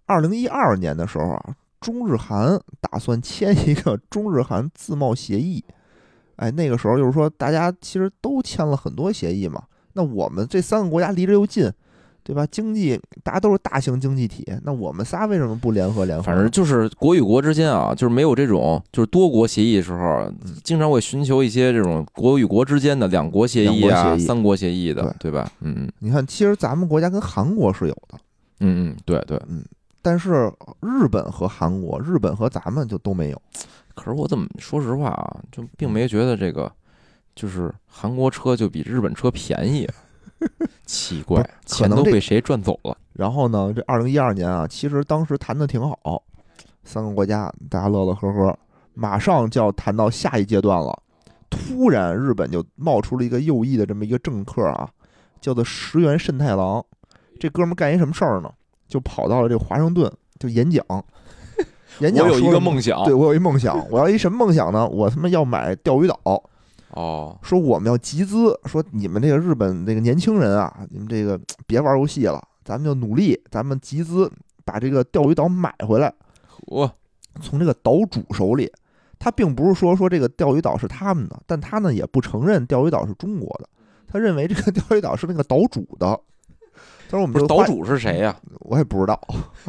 [0.06, 5.64] 二零一二年的时候啊，中日韩打算签一个 中日韩自贸协议。
[6.38, 9.64] 哎，那个时候就是说，大家其实都签了很多协议嘛。
[9.94, 11.72] 那我们这三个国家离着又近，
[12.28, 12.46] 对吧？
[12.52, 16.24] 经济大家都是大型经济体，那我们仨为什么不联合联合？
[16.24, 20.30] 反正就是国与国之间啊，就是没有这种就是多国协议的时候，
[20.62, 25.50] 经常会寻求一些这种国与国之间的两国协议啊、国议三国协议的，对吧？
[25.62, 28.20] 嗯嗯你看，其实咱们国家跟韩国是有的，
[28.60, 29.42] 嗯嗯，对对。
[29.48, 29.64] 嗯
[30.02, 33.42] 但是日本和韩国，日本和咱们就都没有。
[33.94, 36.72] 可是我怎么说实话啊，就并没觉得这个
[37.36, 39.96] 就是韩国车就比日本车便宜啊，
[40.86, 42.98] 奇怪，可钱能都被谁赚走了？
[43.14, 46.24] 然后呢，这二零一二年啊，其实当时谈的挺好，
[46.84, 48.58] 三个国家大家乐乐呵呵，
[48.94, 50.98] 马上就要谈到下一阶段了。
[51.50, 54.90] 突然，日本就冒出了一个右翼的这么一个政客啊，
[55.42, 56.84] 叫做石原慎太郎。
[57.40, 58.52] 这哥们儿干一什么事儿呢？
[58.88, 60.84] 就跑到了这个华盛顿就演讲。
[62.00, 64.88] 演讲我有一说什么个梦想，对我有一梦想，我要一什么梦想呢？
[64.88, 66.44] 我他妈要买钓鱼岛。
[66.98, 74.32] 哦，说我们要集资，说你们这个日本这个年轻人啊，你们这个 别玩游戏了，咱们就努力，咱们集资
[74.66, 76.12] 把这个钓鱼岛买回来，
[76.66, 76.92] 我
[77.40, 78.72] 从这个岛主手里。
[79.20, 83.68] 他并不是说说这个钓鱼岛是他们的，但他呢也不承认钓鱼岛是中国的，
[84.08, 86.20] 他认为这个钓鱼岛是那个岛主的。
[87.10, 88.36] 他说：“我们岛主是谁呀？
[88.60, 89.20] 我也不知道，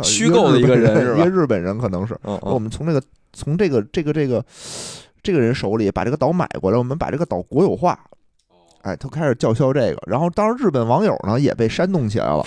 [0.02, 2.12] 虚构的一个人一个日本人可能是。
[2.24, 4.44] 嗯我嗯，们从这个从这个这个这个
[5.22, 7.98] 这个人手里把这个岛买过来，我们把这个岛国有化。
[8.82, 12.44] 哎，他开始叫嚣这个，然后当时日本网友呢也被煽动起来了。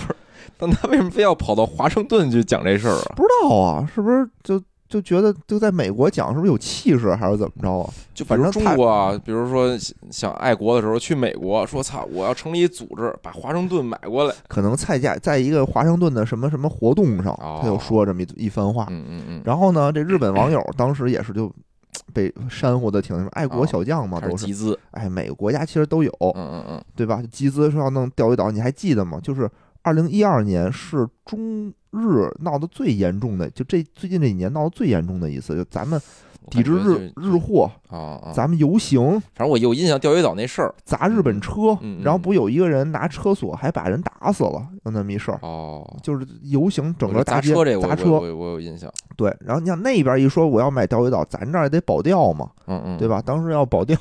[0.58, 3.14] 但他为什么非要跑到华盛顿去讲这事儿啊？
[3.16, 7.90] 不知道啊，是不是就就觉得就在美国讲是不是有气势，还是怎么着啊？
[8.14, 9.78] 就反正中国啊，比如说
[10.10, 14.34] 想爱国的时候去美国，说操，我要成立一组织，把华盛顿买过来。
[14.48, 18.88] 可能蔡家在一个华盛顿的什么什么活动上，哦他就说这么一一番话。
[18.90, 21.52] 嗯嗯嗯，然后呢，这日本网友当时也是就
[22.14, 24.46] 被煽乎的挺什么爱国小将嘛，都是。
[24.46, 24.78] 集资。
[24.92, 27.22] 哎，每个国家其实都有，嗯嗯嗯，对吧？
[27.32, 29.20] 集资说要弄钓鱼岛，你还记得吗？
[29.22, 29.50] 就是
[29.82, 40.74] 二零一二年是中日闹得最严重的，就这最近这几年闹得最严重的一次，就咱们我抵制日日货，啊啊，咱们游行反正我有印象钓鱼岛那事儿。
[40.84, 45.40] 砸日本车，然后不有一个人拿车锁还把人打死了，有那么一事儿。
[45.42, 48.92] 哦，就是游行整个大街砸车这砸车，我有印象。
[49.16, 53.08] 对，然后你像那边一说我要买钓鱼岛，咱这儿也得保钓嘛，嗯嗯，对？
[53.08, 53.22] 吧？
[53.22, 53.98] 当时要保钓，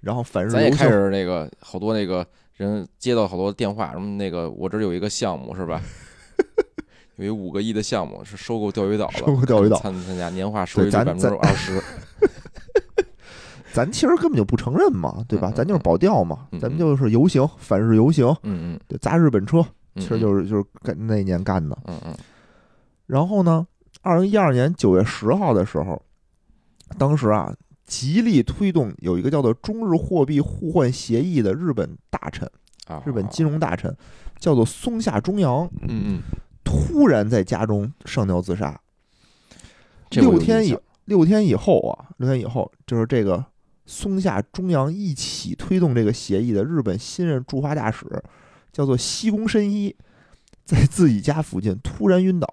[0.00, 5.80] 然后反日咱也开，始那个好多那个人接到好多电话，什么那个我这儿有一个项目是吧？
[7.22, 11.80] 有一五个亿的项目是收购钓鱼岛了，收购钓鱼岛参参加年化收益百分之二十。
[13.72, 15.50] 咱其实根本就不承认嘛，对吧？
[15.54, 18.80] 咱就是保钓嘛，嗯咱们就是游行，反日游行，嗯嗯。
[18.86, 21.76] 对，砸日本车，嗯，其实就是就是干那年干的。
[21.86, 22.14] 嗯嗯。
[23.06, 23.66] 然后呢，
[24.02, 26.00] 二零一二年九月十号的时候，
[26.98, 27.50] 当时啊，
[27.86, 32.46] 极力推动有一个叫做中日货币互换协议的日本大臣，
[32.86, 33.94] 啊，日本金融大臣，
[34.38, 36.22] 叫做松下中洋，嗯嗯，
[36.64, 38.80] 突然在家中上吊自杀。
[40.10, 43.44] 六天以六天以后啊，六天以后，就是这个
[43.86, 48.06] 松下中洋一起推动这个协议的日本新任驻华大使，
[48.72, 49.94] 叫做西宫伸一，
[50.64, 52.46] 在自己家附近突然晕倒，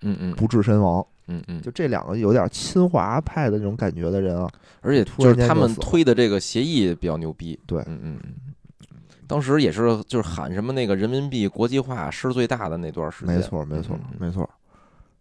[0.00, 1.06] 嗯嗯不治身亡。
[1.28, 7.58] 嗯嗯，就这两个有点侵华派的那种感觉的人啊，而且突就是他们推的这个协议比较牛逼。
[7.66, 8.34] 对嗯嗯嗯。
[9.32, 14.46] 当时也是就是喊什么那个人民币国际化是最大的那段时间，没错，没错没错。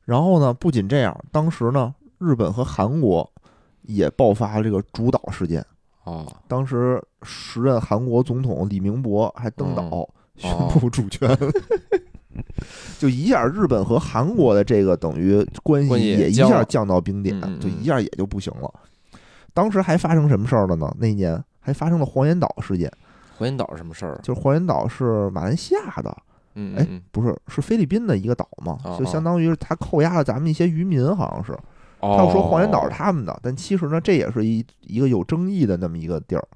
[0.04, 3.32] 然后呢，不仅这样，当时呢，日本和韩国
[3.84, 5.66] 也爆发了这个主岛事件。
[6.04, 10.10] 哦，当时时任韩国总统李明博还登岛哦。
[10.36, 11.38] 宣布主权，
[13.00, 18.74] 就一下日本和韩国的这个等于关关系系也一下降到冰点就嗯一下也就不行了。
[19.54, 20.94] 当时还发生什么事儿了呢？
[21.00, 22.92] 那年还发生了黄岩岛事件，
[23.42, 24.20] 黄岩岛是什么事儿？
[24.22, 26.16] 就是黄岩岛是马来西亚的，
[26.54, 31.52] 嗯，哎嗯不是是菲律宾的一个岛嘛哦，就相当于是他扣押了咱们一些渔民，好像是。
[32.02, 36.48] 哦，他又说黄岩岛是他们的，但其实呢，这也是一一个有争议的那么一个地儿，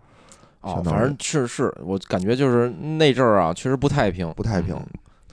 [0.83, 4.87] 反正是是我感觉就是那阵儿啊，确实不太平，不太平嗯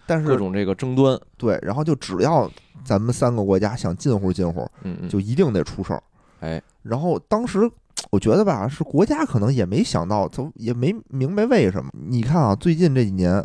[0.05, 2.51] 但是各种这个争端，对，然后就只要
[2.85, 6.03] 咱们三个国家想近乎近乎，嗯嗯，就一定得出事儿。
[6.41, 7.71] 哎，然后当时
[8.11, 11.91] 我觉得吧，是国家可能也没想到，就也没明白为什么。
[11.93, 13.45] 你看啊，最近这几年，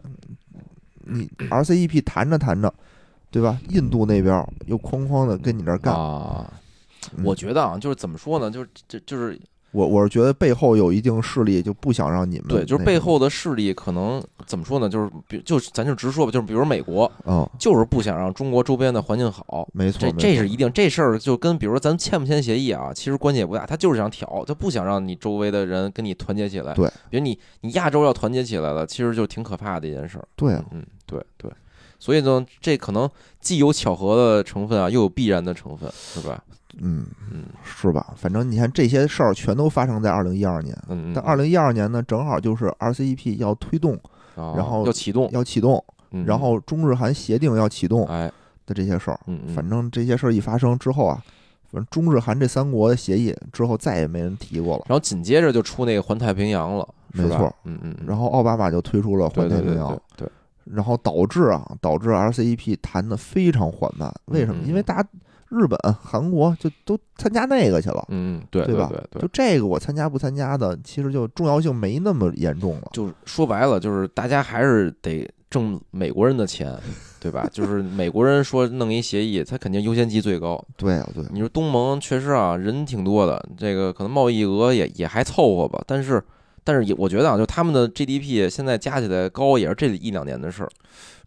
[1.05, 2.73] 你 RCEP 谈着谈着，
[3.31, 3.59] 对吧？
[3.69, 5.93] 印度那边又哐哐的跟你这儿干，
[7.23, 9.39] 我觉得啊，就是怎么说呢，就是这就是
[9.71, 14.87] 我我是觉得背后有一定势力，就不想让你们对，就是背后的势力可能怎么说呢？
[14.87, 19.67] 就是比就咱就直说吧，就是比如美国，嗯，就是不想让中国周边的环境好。
[19.73, 26.73] 没错，这这是一定，这事儿就跟比如说咱签不签协议啊，其实关系也不大，他就是想挑，他不想让你周围的人跟你团结起来。
[26.73, 30.27] 对，比如你你亚洲要团结起来了，其实就挺可怕的一件事儿。
[30.35, 31.51] 对啊，嗯，对对，
[31.99, 33.07] 所以呢，这可能
[33.41, 36.41] 既有巧合的成分啊，又有必然的成分，是吧？
[36.81, 38.13] 嗯，嗯是吧？
[38.15, 40.77] 反正你看这些事儿全都发生在二零一二年。
[40.89, 43.99] 嗯，但二零一二年呢，正好就是 RCEP 要推动、
[44.35, 48.31] 然然后要启动，要启动，嗯然后中日韩协定要启动哎，
[48.65, 49.19] 的这些事儿。
[49.27, 51.21] 嗯嗯，反正这些事儿一发生之后啊，
[51.71, 54.83] 反正中日韩这三国的协议之后再也没人提过了。
[54.87, 60.29] 然后紧接着就出那个环太平洋了，没错，嗯嗯，嗯然后奥巴马就推出了环太平洋对，对，
[60.65, 64.13] 然后导致啊，导致 RCEP 谈的非常缓慢。
[64.25, 64.61] 为什么？
[64.63, 65.09] 嗯因为大家
[65.49, 68.05] 日本、韩国就都参加那个去了。
[68.09, 72.89] 嗯嗯，对对吧对对就这个我参加不参加的，其实就重要性没那么严重了。
[72.93, 76.73] 就是说白了，就是大家还是得挣美国人的钱，
[77.19, 77.47] 对吧？
[77.51, 80.63] 就是美国人说弄一协议，他肯定优先级最高。
[80.75, 86.21] 对啊，对，你说东盟确实啊，人挺多的，这个可能贸易额也也还凑合吧，但是
[86.63, 90.69] 但是也我觉得啊，就他们的 GDP 现在加起来高也是这一两年的事儿。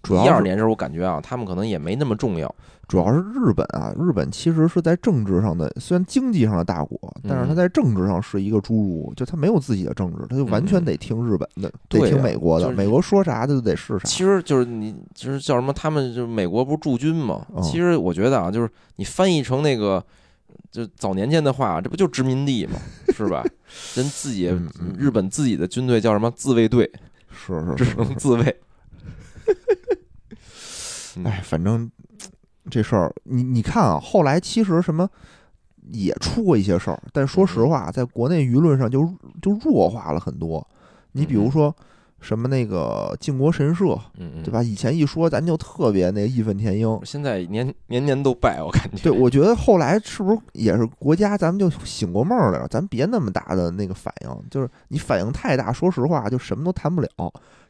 [0.02, 2.54] 主要一二年时候，我感觉啊，他们可能也没那么重要。
[2.90, 14.04] 主要是日本啊，日本其实是在政治上的，虽然经济上的大国，但是它嗯在政治上是一个侏儒，就它没有自己的政治，它就完全得听日本的，嗯对得听啊美国的，就是美国说啥它就得是啥。
[14.06, 17.46] 其实就是你就是叫什么，他们就是美国不是驻军嘛？
[17.54, 20.04] 嗯其实我觉得啊，就是你翻译成那个
[20.72, 22.76] 就早年间的话，这不就殖民地嘛，
[23.14, 23.44] 是吧？
[23.94, 26.90] 人自己嗯嗯日本自己的军队叫什么自卫队，
[27.30, 28.60] 是是只是，能自卫。
[31.16, 31.88] 嗯哎，反正
[32.68, 35.08] 这事儿，你你看啊，后来其实什么
[35.92, 39.02] 也出过一些事儿，但说实话，在国内舆论上就
[39.40, 40.66] 就弱化了很多。
[41.12, 41.74] 你比如说
[42.20, 44.52] 什么那个靖国神社，嗯嗯，对？
[44.52, 44.62] 吧？
[44.62, 47.00] 以前一说咱就特别那个义愤填膺。
[47.02, 49.02] 现在年年年都拜，我感觉。
[49.02, 57.08] 对，我觉得后来是不是也是国家，咱们就醒过闷儿来了，咱别那么大的那个反应，就是你反应太大，说实话就什么都谈不了，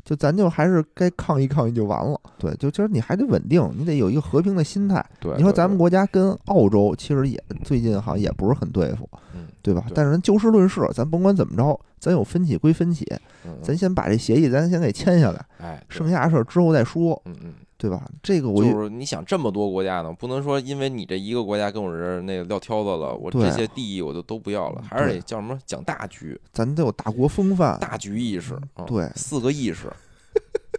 [0.04, 2.18] 就咱就还是该抗议抗议就完了。
[2.38, 5.04] 对，就其实你还得稳定，你得有一个和平的心态。
[5.20, 9.84] 对，你说咱们国家跟澳洲其实也最近好像也不是很对付，嗯对吧？
[9.94, 13.06] 但是咱就事论事，咱甭管怎么着，咱有分歧归分歧，
[13.44, 17.49] 嗯咱先把这协议咱先给签下来，哎，剩下的事儿之后再说，嗯嗯，
[17.80, 18.06] 对吧？
[18.22, 28.54] 这个我就是你想这么多国家呢，不能说因为你这一个国家跟我这儿那个撂挑子了，我这些地我就都不要了，还是得叫什么讲大局、咱得有大国风范，大局意识。
[28.76, 29.90] 嗯对四个意识，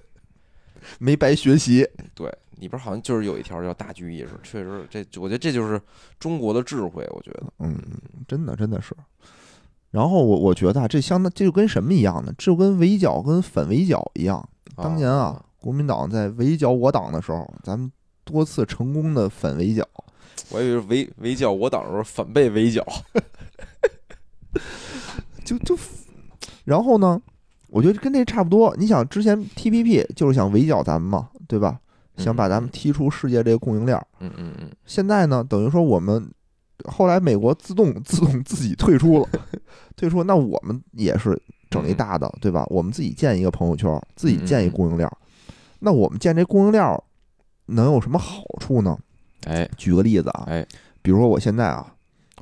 [1.00, 1.88] 没白学习。
[2.14, 5.82] 对里边好像就是有一条叫大局意识，确实这我觉得这就是
[6.20, 7.44] 中国的智慧，我觉得。
[7.58, 7.76] 嗯，
[8.28, 8.96] 真的真的是。
[9.90, 12.32] 然后我我觉得啊，这相当这就跟什么一样呢？
[12.38, 14.48] 这就跟围剿跟反围剿一样。
[14.76, 17.90] 当年啊，国民党在围剿我党的时候，咱们
[18.24, 19.88] 多次成功的反围剿。
[20.50, 22.86] 我以为是围围剿我党的时候反被围剿。
[25.46, 25.78] 就就，
[26.66, 27.22] 然后呢，
[27.68, 28.76] 我觉得跟这差不多。
[28.78, 31.80] 你想，之前 TPP 就是想围剿咱们嘛，对吧？
[32.18, 34.06] 想把咱们踢出世界这个供应链儿。
[34.20, 36.30] 嗯嗯嗯，现在呢，等于说我们
[36.86, 39.30] 后来美国自动自动自己 退出了，
[39.96, 42.66] 退出，那我们也是整一大的，对吧？
[42.70, 45.18] 我们自己建一个朋友圈，自己建一供应链儿。
[45.82, 47.02] 那我们建这供应链儿
[47.66, 48.98] 能有什么好处呢？
[49.48, 50.66] 哎举个例子啊，哎
[51.02, 51.94] 比如说我现在啊，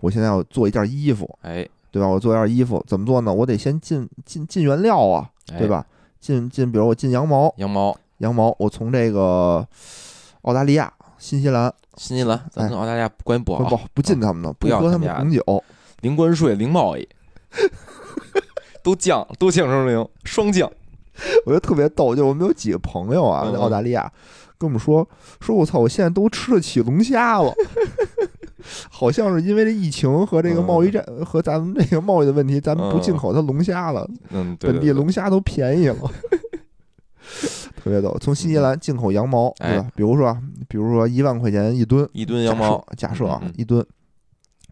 [0.02, 2.08] 我现在要做一件衣服，哎，对吧？
[2.08, 3.34] 我做一件衣服怎么做呢？
[3.34, 5.68] 我得先进进进原料啊，哎对？
[5.68, 5.86] 吧？
[6.20, 9.66] 进进，比如我进羊毛，羊毛，羊毛我从这个
[10.42, 15.64] 澳大利亚、新西兰新西兰，咱跟澳大利亚关系不不好，不不进他们的，不要喝他们红酒。
[16.02, 17.08] 零关税、零贸易，
[18.84, 20.70] 都降，都降成零，双降。
[21.46, 24.12] 我觉得特别逗，就我们有几个朋友啊，嗯在澳大利亚
[24.58, 25.08] 跟我们说
[25.42, 27.54] 说，我操，我现在都吃得起龙虾了。
[28.92, 35.96] 好像是因为这疫情和这个贸易战和咱们这个贸易的问题，咱们不进口它龙虾了，嗯，对本地龙虾都便宜了，
[37.82, 38.16] 特别逗。
[38.20, 39.88] 从新西兰进口羊毛，哎对吧？
[39.96, 43.84] 比如说啊，比如说一万块钱一吨一吨羊毛，假设一吨。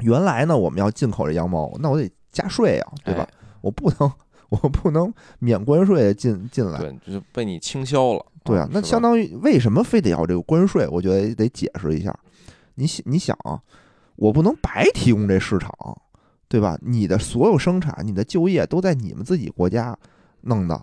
[0.01, 3.21] 原来呢，我们要进口这羊毛，那我得加税啊，对吧？
[3.23, 3.33] 哎？
[3.61, 4.11] 我不能，
[4.49, 6.79] 我不能免关税进进来。
[6.79, 8.25] 对，就是被你倾销了。
[8.43, 10.87] 对啊，那相当当于为什么非得要这个关税？
[10.87, 12.17] 我觉得得解释一下。
[12.75, 13.59] 你想，你想啊，
[14.15, 15.71] 我不能白提供这市场，
[16.47, 16.77] 对吧？
[16.81, 19.97] 你的所有生产、你的就业都在你们自己国家
[20.41, 20.79] 弄的，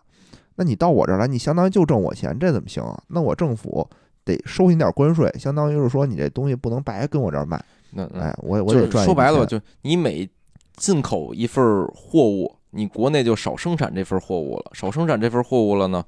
[0.56, 3.00] 那你到我这儿来，你相当于就挣我钱，这怎么行啊？
[3.08, 3.88] 那我政府
[4.24, 10.28] 得收你点关税，相当于是说你这东西不能白跟我这儿卖，那那哎，我我就赚说白了就你每
[10.76, 16.04] 进口一份儿货物，你国内就少生产这份货物了，少生产这份货物了呢，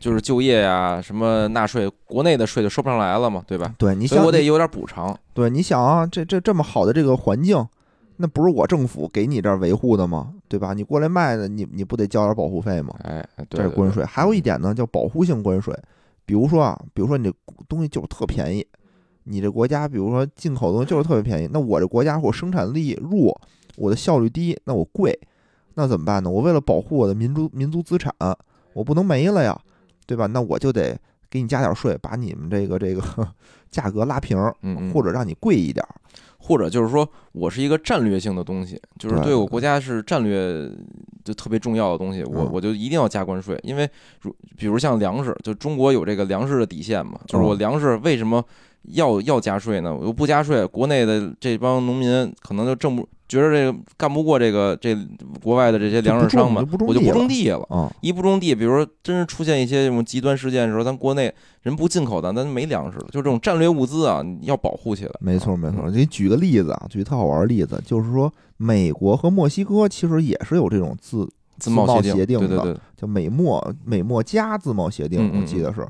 [0.00, 3.74] 就是就业呀、什么纳税，国内的税就收不上来了嘛，对吧？
[3.78, 5.16] 对，你想我得有点补偿。
[5.34, 7.66] 对，你想啊，这这这么好的这个环境，
[8.16, 10.32] 那不是我政府给你这儿维护的吗？
[10.48, 10.72] 对吧？
[10.72, 12.94] 你过来卖的，你你不得交点保护费吗？
[13.02, 14.04] 哎，对对对这是关税。
[14.04, 15.74] 还有一点呢，叫保护性关税。
[16.24, 17.32] 比如说啊，比如说你这
[17.68, 18.66] 东西就是特便宜，
[19.24, 23.38] 你这国家比如说进口东西就是特别便宜，那我这国家我生产力弱，
[23.76, 25.16] 我的效率低，那我贵，
[25.76, 26.28] 那怎么办呢？
[26.28, 28.12] 我为了保护我的民族民族资产，
[28.72, 29.58] 我不能没了呀，
[30.06, 30.26] 对吧？
[30.26, 30.98] 那我就得
[31.30, 33.02] 给你加点税，把你们这个这个
[33.70, 35.94] 价格拉平儿，嗯嗯，或者让你贵一点儿。
[36.38, 40.70] 或者就是说我是一个战略性的东西，就是对对我国家是战略
[41.24, 43.88] 就特别重要的东西，我嗯我就一定要加关税，因为
[44.20, 48.42] 如比如像粮食，就中国有这个粮食的底线嘛，就是我嗯粮食为什么
[48.84, 49.92] 要要加税呢？
[49.92, 54.96] 我又不加税，国内的这帮农民可能就挣不觉得这个干不过这个这
[55.42, 57.66] 国外的这些粮食商们，我就不种种地了。
[57.70, 63.06] 啊、一不种地，比如说真是出现一些这种极端事件的时候，咱国内人不进口的，咱没粮食了。
[63.10, 65.12] 就这种战略物资啊，你要保护起来。
[65.20, 65.80] 没错没错。
[65.84, 75.86] 嗯给你举个例子啊，举个特好玩的例子，就是说美国和墨西哥其实也是有这种自自贸贸协定的，对对对，叫美墨美墨加自贸协定，我记得是。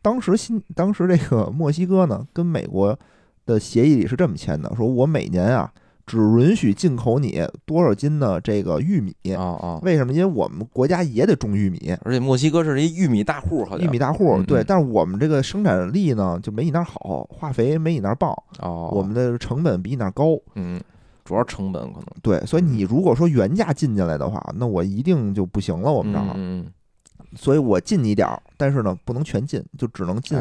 [0.00, 2.98] 当时新当时这个墨西哥呢，跟美国
[3.46, 5.70] 的协议里是这么签的，说我每年啊
[6.06, 9.14] 只允许进口你多少斤的这个玉米。
[9.34, 9.80] 啊啊！
[9.82, 10.12] 为什么？
[10.12, 14.62] 因为我们国家也得种玉米，而且墨西哥是一玉米大户，好像玉米大户，对。
[14.64, 20.38] 但是我们这个生产力呢，就没你那儿好，化肥没你那儿棒，哦，我们的成本比你那儿高。
[20.54, 20.80] 嗯，
[21.24, 25.90] 主要成本可能对，所以你如果说原价进进来的话，那我一定就不行了。
[25.90, 26.66] 我我们这儿，嗯
[27.34, 30.38] 所以我进你点儿，但是呢，不能全进，就只能进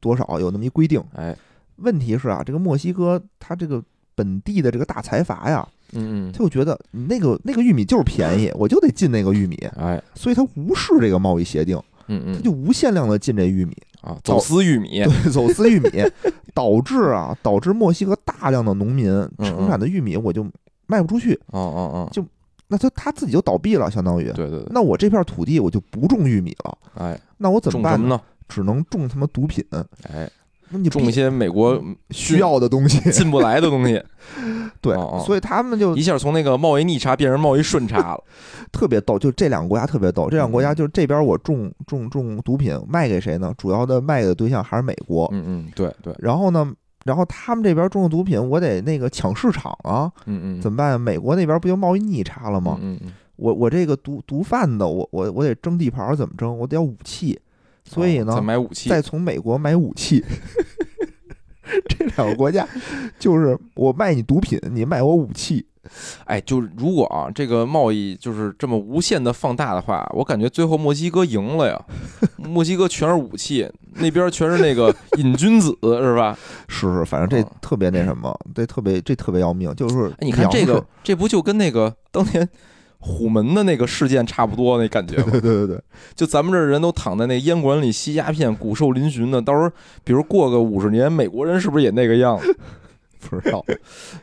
[0.00, 1.02] 多少，有那么一规定。
[1.14, 1.36] 哎
[1.76, 3.82] 问题是啊，这个墨西哥它这个
[4.20, 6.32] 本地的这个大财阀呀，嗯嗯。
[6.32, 10.02] 他就觉得那个那个玉米就是便宜，我就得进那个玉米，哎。
[10.14, 12.36] 所以他无视这个贸易协定，嗯嗯。
[12.36, 15.88] 他就无限量的进这玉米，啊，走私玉米，对，走私玉米，
[16.52, 19.08] 导致啊，导致墨西哥大量的农民
[19.38, 20.46] 嗯生产的玉米我就
[20.86, 22.26] 卖不出去，哦哦哦，
[22.68, 24.24] 那他他自己就倒闭了，相当于。
[24.32, 27.98] 对对对，那我这片土地我就不种玉米了，哎，那我怎么办？
[28.08, 28.20] 呢？
[28.48, 29.64] 只能种他妈毒品，
[30.12, 30.28] 哎，
[30.90, 32.98] 种一些美国需要的东西。
[33.10, 34.02] 进不来的东西，
[34.80, 34.94] 对
[35.24, 38.24] 所以他们就一下从那个贸易逆差变成贸易顺差了。
[38.72, 40.28] 特别逗，就这两个国家特别逗。
[40.30, 43.52] 这两个国家嗯就是这边我种种种毒品卖给谁呢？
[43.58, 45.28] 主要的卖的对象还是美国。
[45.32, 46.72] 嗯嗯，对对，然后呢，
[47.04, 51.00] 然后他们这边种的毒品，我得那个抢市场啊，嗯嗯，怎么办？
[51.00, 52.78] 美国那边不就贸易逆差了吗？
[52.80, 56.56] 嗯嗯，我我这个毒毒贩子，我我我得争地盘儿，怎么争？
[56.56, 57.38] 我得要武器，
[57.94, 60.24] 所以呢哦再，买武器，再从美国买武器。
[61.88, 62.66] 这两个国家
[63.18, 65.66] 就是我卖你毒品，你卖我武器。
[66.24, 71.80] 哎，就是如果啊，这个贸易就是这么无限的放大的话，我感觉最后墨西哥赢了呀。
[72.36, 76.36] 墨西哥全是武器，那边全是那个瘾君子，是吧？
[76.68, 82.48] 是是，反正这嗯特别那什么，这特别这特别要命，就是哎，你看这个，这不就跟那个当年
[83.00, 85.16] 虎门的那个事件差不多那感觉？
[85.24, 85.80] 对对对对，
[86.14, 89.70] 就咱们这儿人都躺在那烟馆里吸鸦片，骨瘦嶙峋的，到时候
[90.04, 92.56] 比如过个五十年，美国人是不是也那个样子？
[93.28, 93.64] 不知道，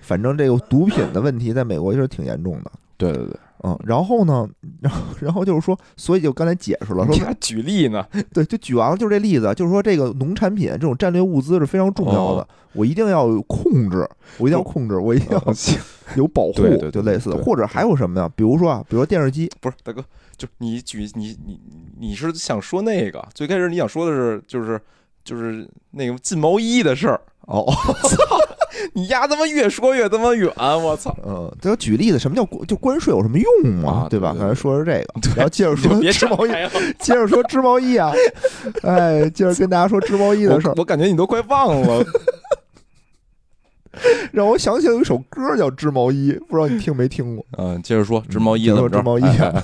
[0.02, 2.72] 反正这个毒品的问题在美国就是挺严重的。
[2.98, 4.48] 对对对，嗯，然后呢，
[4.82, 8.06] 然后然后就是说，所以就刚才解释了，说你还举例呢？
[8.34, 15.44] 对，就举完了，就是这例子，就是说这个农产品这种战略物资是非常重要的，哦我一定要有控制，我一定要控制，我一定要
[16.16, 18.32] 有保护，对对对就类似的，或者还有什么呀？
[18.36, 20.04] 比如说啊，比如说电视机，不是大哥，
[20.38, 21.60] 就你举你你
[21.98, 23.26] 你是想说那个？
[23.34, 24.80] 最开始你想说的是就是
[25.24, 27.20] 就是那个禁毛衣的事儿。
[27.48, 27.66] 哦，
[28.94, 31.16] 你丫他妈越说越他妈远，我操！
[31.26, 34.06] 嗯，这个举例子，什么叫关就关税有什么用嘛？
[34.06, 36.52] 啊对吧刚才说的是这个，然后接着说织毛衣，
[37.00, 38.12] 接着说织毛衣啊，
[38.84, 42.04] 哎，接着跟大家说织毛衣的事儿我，感觉你都快忘了。
[44.32, 47.44] 让我想起了有一首歌叫《织毛衣》，不知道你听没听过？
[47.58, 48.98] 嗯，接着说织毛衣接着怎么着？
[48.98, 49.64] 说织毛衣哎哎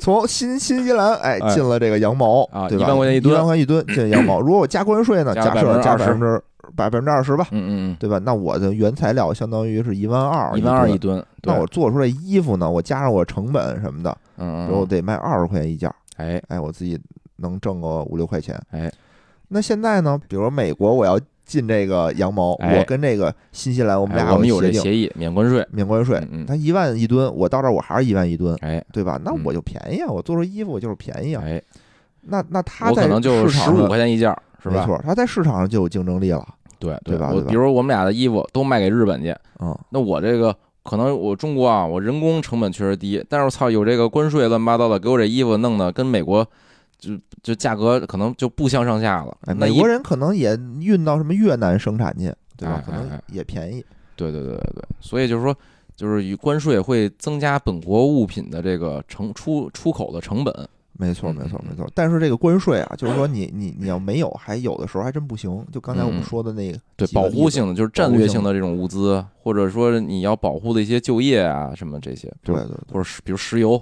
[0.00, 2.84] 从新新西兰哎哎进了这个羊毛啊对吧？
[2.84, 4.38] 一万块钱一吨一万块钱一吨进羊毛。
[4.40, 5.34] 如果我加关税呢？
[5.34, 6.42] 加假设加百分20%之
[6.76, 8.18] 百分之二十吧，嗯嗯对吧？
[8.18, 11.24] 那我的原材料相当于是一万二，嗯，一万二一吨。
[11.42, 12.70] 那我做出来衣服呢？
[12.70, 16.98] 我加上我成本什么的，嗯嗯，我得卖二十块钱一件儿，哎哎，我自己
[17.36, 18.60] 能挣个五六块钱。
[18.70, 18.90] 哎，
[19.48, 20.20] 那现在呢？
[20.28, 25.66] 比如美国我要进这个羊毛，哎我跟这个新西兰我们俩哎我们有这协议，免关税。
[25.70, 29.18] 免关税嗯，嗯它一万一吨，我到这儿我还是一万一吨，哎对吧？
[29.24, 31.42] 那嗯我就便宜啊，我做出衣服我就是便宜啊。
[31.46, 31.62] 哎，
[32.22, 34.80] 那那他我在可能就十五块钱一件儿，是吧？
[34.80, 36.46] 没错，他在市场上就有竞争力了。
[36.78, 46.46] 对对吧我比如我们俩的衣服都卖给日本去，嗯，那我这个可能我中国啊，我人工成本确实低，但是我操有这个关税乱七八糟的，给我这衣服弄的跟美国
[46.98, 49.36] 就就价格可能就不相上下了。
[49.42, 52.82] 哎，美国人可能也运到什么越南生产去，对吧哎？
[52.86, 53.84] 可能也便宜。
[54.16, 55.54] 对对对对对，所以就是说，
[55.94, 60.68] 就是与关税会增加本国物品的这个成出出口的成本。
[61.00, 61.88] 没错，嗯没错，嗯没错。
[61.94, 65.64] 但是这个关税啊，就是说你你你要没有，还有的时候还真不行。
[65.72, 73.80] 就刚才我们嗯说的那个对保护性的，就是战略性的这种物资，或者说你要保护的一些就业啊什么这些，就是对对对，或者是比如石油，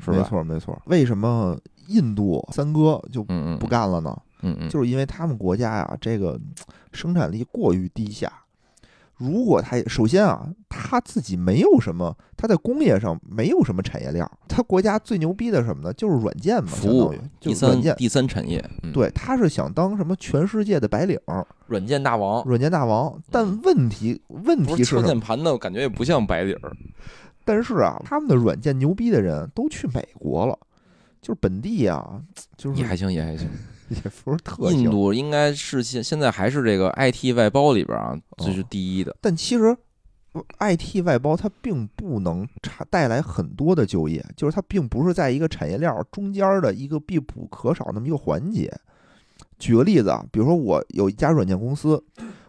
[0.00, 0.16] 是吧？
[0.16, 0.82] 没错没错。
[0.86, 1.56] 为什么
[1.88, 4.16] 印度三哥就不干了呢？
[4.42, 6.40] 嗯嗯，就是因为他们国家呀，这个
[6.92, 8.32] 生产力过于低下。
[9.16, 14.30] 如果他首先啊，他自己没有什么，他在工业上没有什么产业链儿。
[14.48, 15.92] 他国家最牛逼的什么呢？
[15.92, 17.92] 就是软件嘛，服务就软件。
[17.92, 22.44] 三第三产业，嗯，对，他是想当什么全世界的白领儿、软件大王。
[22.44, 23.16] 软件大王。
[23.30, 26.76] 但问题问题是键盘的，我感觉也不像白领儿。
[27.44, 30.58] 但是啊，他们的软件牛逼的人都去美国了，
[31.22, 32.20] 就是本地啊，
[32.56, 33.48] 就是也还行，也还行。
[33.88, 34.80] 也不是特行。
[34.80, 39.16] 印度应该是现现在还是这个 IT 外包里边啊，这是第一的。
[39.20, 39.76] 但其实
[40.58, 48.72] IT 外包它并不能产带来很多的就业，就是它并不是在一个产业链儿中间儿的一个必不可少那么一个环节。
[49.58, 52.02] 举个例子啊，比如说我有一家软件公司，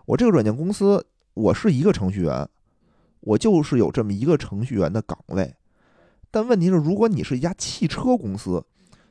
[0.05, 2.47] 我这个软件公司我是一个程序员，
[3.19, 5.53] 我就是有这么一个程序员的岗位。
[6.31, 8.63] 但问题是，如果你是一家汽车公司，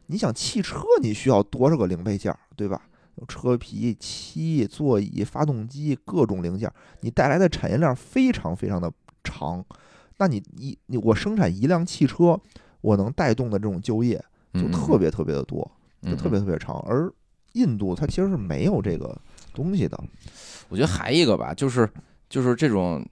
[0.07, 2.81] 你想汽车你需要多少个零配件儿，对吧？
[3.17, 8.93] 有车皮、漆、座椅、发动机各种零件儿，你带来的产业链非常非常的
[9.23, 9.65] 长。
[10.19, 12.39] 那你一你我生产一辆汽车，
[12.81, 14.23] 我能带动的这种就业
[14.55, 15.71] 就特别特别的多，
[16.03, 16.77] 嗯就特别特别长。
[16.89, 17.13] 而
[17.53, 19.17] 印度它其实是没有这个
[19.53, 19.97] 东西的，
[20.69, 21.89] 我觉得还一个吧，就是
[22.29, 23.05] 就是这种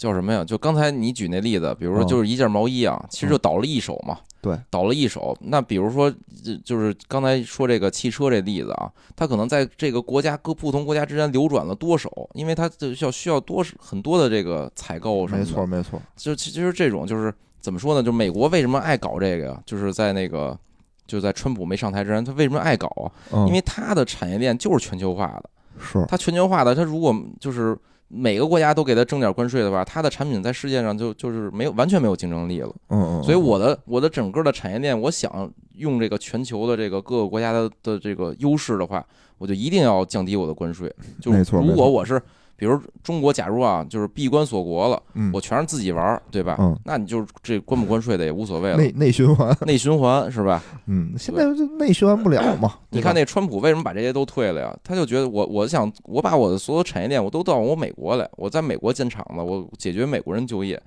[0.00, 0.42] 叫什么呀？
[0.42, 4.16] 就刚才你举那例子，比如说嗯就是一件毛衣啊，其实就倒了一手嘛。
[4.40, 5.36] 对，倒了一手。
[5.42, 6.10] 那比如说，
[6.42, 15.44] 就就是刚才说这个汽车这例子啊，它可能在这个国家各不同国家之间流转了多手，因为它就需要需要多很多的这个采购什么的。
[15.44, 17.30] 没错，没错，就其实这种就是
[17.60, 18.02] 怎么说呢？
[18.02, 19.62] 就美国为什么爱搞这个呀？
[19.66, 20.58] 就是在那个
[21.06, 23.12] 就在川普没上台之前，他为什么爱搞啊？
[23.32, 25.50] 嗯，因为它的产业链就是全球化的。
[25.78, 27.76] 是它全球化的，它如果就是
[28.12, 32.74] 每个国家都给它征点关税的话，它的产品在世界上就就是没有完全没有竞争力了。
[32.88, 39.04] 嗯嗯，所以我的我的整个的产业链，我想用这个全球的这个各个国家的的这个优势的话，
[39.38, 40.92] 我就一定要降低我的关税。
[41.20, 42.20] 就如果我是
[42.60, 46.56] 比如中国，假如啊，就是闭关锁国了，嗯我全是自己玩儿，对吧？
[46.60, 50.62] 嗯那你就是这关不关税的也无所谓了，内内循环，内循环是吧？
[50.84, 52.74] 嗯，现在就内循环不了嘛。
[52.90, 54.76] 你看那川普为什么把这些都退了呀？
[54.84, 60.78] 他就觉得我我想我把我的所有产业链我都到我美国来，我在美国建厂子，我解决美国人就业。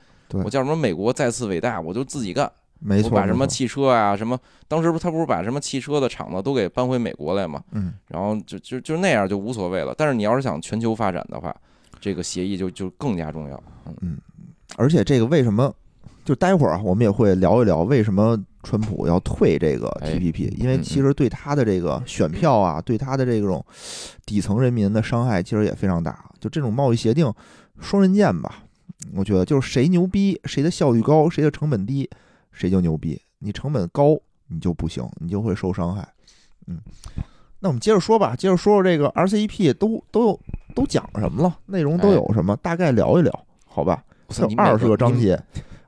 [0.44, 2.52] 我叫什么美国再次伟大，我就自己干。
[2.84, 7.64] 没错，我把什么汽车啊什么，当时他不是把什么汽车的厂子都给搬回美国来嘛？
[7.72, 9.96] 嗯，然后就就就那样就无所谓了。
[9.98, 11.56] 但是你要是想全球发展的话，
[12.00, 13.64] 这个协议就就更加重要。
[14.02, 14.18] 嗯
[14.76, 15.74] 而且这个为什么？
[16.26, 23.64] 就待会儿啊，我们也会聊一聊为什么川普要退这个哎 TPP，因为嗯其实对他的这个选票啊，对他的这种
[24.26, 26.24] 底层人民的伤害其实也非常大。
[26.40, 27.30] 就这种贸易协定，
[27.82, 28.64] 双刃剑吧，
[29.14, 32.10] 我觉得就是谁牛逼，谁的效率高，谁的成本低，
[32.54, 33.22] 谁就牛逼。
[33.40, 36.08] 你成本高，你就不行，你就会受伤害。
[36.68, 36.80] 嗯，
[37.60, 40.40] 那我们接着说吧，接着说说这个 RCEP 都都有
[40.74, 44.02] 都讲什么了，内容都有什么，大概聊一聊，好吧？
[44.56, 45.38] 二十个章，节，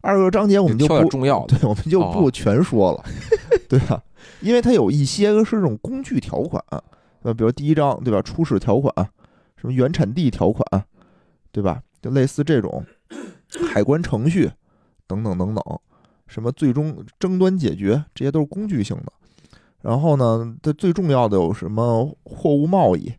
[0.02, 1.58] 二十个章节我们就不，重要的。
[1.58, 3.06] 对，我们就哦不全说了，
[3.70, 4.04] 对吧？
[4.42, 6.62] 因为它有一些个是这种工具条款，
[7.22, 8.22] 呃，比如第一章，对吧？
[8.22, 8.94] 初始条款，
[9.56, 10.86] 什么原产地条款，
[11.52, 11.82] 对吧？
[12.02, 12.86] 就类似这种
[13.74, 14.52] 海关程序
[15.08, 15.80] 等等等等，
[16.28, 19.14] 什么最终争端解决，这些都是工具性的。
[19.82, 23.14] 然后呢，它最重要的有什么货物贸易、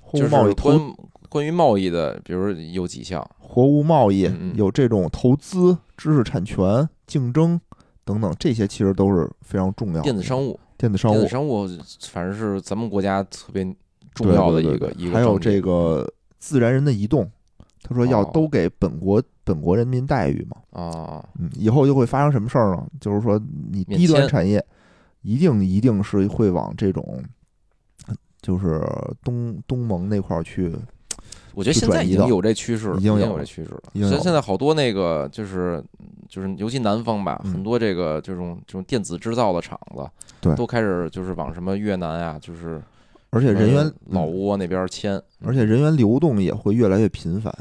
[0.00, 0.94] 货物贸易投关
[1.28, 7.60] 关于贸易的，比如有几项，货物贸易有这种投资、知识产权、竞争
[8.04, 10.02] 等等，这些其实都是非常重要的。
[10.02, 11.66] 电子商务，电子商务电子商务
[12.08, 13.64] 反正是咱们国家特别
[14.14, 15.12] 重要的一个一个。
[15.12, 17.28] 还有这，个自然人的移动，
[17.82, 20.56] 他说要哦都给本国本国人民待遇嘛。
[20.70, 22.86] 啊，嗯，以后就会发生什么事儿呢？
[23.00, 23.40] 就是说
[23.72, 24.64] 你低端产业
[25.22, 27.22] 一定一定是会往这种。
[28.40, 28.80] 就是
[29.24, 30.72] 东东盟那块儿去，
[31.54, 33.82] 我觉得现在已经有这趋势了，已已经有这趋势了。
[33.92, 35.82] 已经有现现在好多那个就是
[36.28, 40.08] 就是，尤其南方吧，嗯很多这个这种这种电子制造的厂子，
[40.40, 42.80] 对都开始就是往什么越南啊，就是
[43.30, 47.52] 而且人员呃老嗯挝那边迁，而且人员流动也会越来越频繁，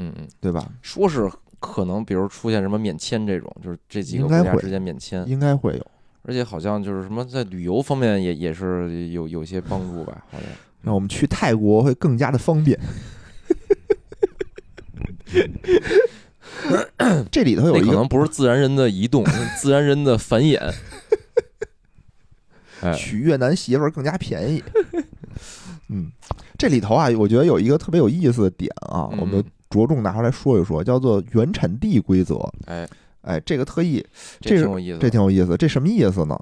[0.00, 0.66] 嗯嗯，对吧？
[0.82, 1.30] 说是
[1.60, 5.86] 可能比如出现什么免签这种，就是这几个国家之间免签，应该会有。
[6.22, 10.48] 而且好像就是什么在旅游方面也也是有有些帮助吧， 好像。
[10.82, 12.78] 那我们去泰国会更加的方便。
[17.30, 20.58] 这里头有一个可能不是自然人的移动，是 自然人的繁衍。
[22.80, 24.62] 哎，娶越南媳妇儿更加便宜。
[25.88, 26.10] 嗯，
[26.58, 32.36] 这里头啊，我觉得有一个特别有意思的点啊，我们嗯着重拿出来说一说，叫做原产地规则。
[32.66, 32.86] 哎，
[33.22, 34.04] 哎，这个特意，
[34.40, 34.98] 这挺有意思。
[34.98, 35.56] 这挺有意思。
[35.56, 36.38] 这什么意思呢？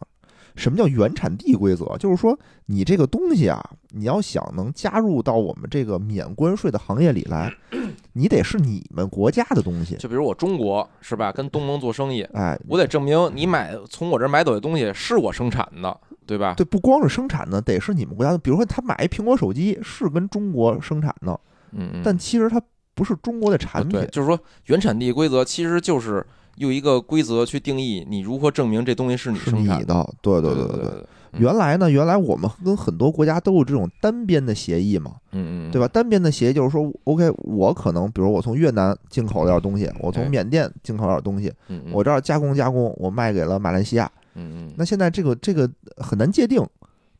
[0.57, 1.97] 什么叫原产地规则？
[1.99, 7.49] 就是说，你这个东西啊，你要想能加入到我们这个免关税的行业里来，
[8.15, 9.95] 你得是你们国家的东西。
[9.99, 16.55] 就比如我中国是吧，跟东盟做生意，哎，我得证明你买从我这儿买走的东西是我生产的，对吧？
[16.57, 18.39] 对，不光是生产的，得是你们国家的。
[18.39, 21.39] 比如说，他买一苹果手机是跟中国生产的，
[21.71, 22.03] 嗯嗯。
[22.05, 22.61] 但其实它
[22.99, 24.09] 不是中国的产品对，。
[24.09, 26.27] 就是说原产地规则其实就是
[26.57, 31.07] 用一个规则去定义你如何证明这东西是你是生产你的，对对对对。
[31.39, 35.87] 原来呢，原来我们跟很多国家都有这种单边的协议嘛，嗯嗯，对吧？
[35.87, 44.11] 单边的协议就是说，OK，我可能比如我从越南进口点东西，我哎从缅甸进口点东西，嗯嗯我这儿加工加工，我卖给了马来西亚。
[44.35, 45.69] 嗯嗯，那现在这个这个
[45.99, 46.65] 很难界定，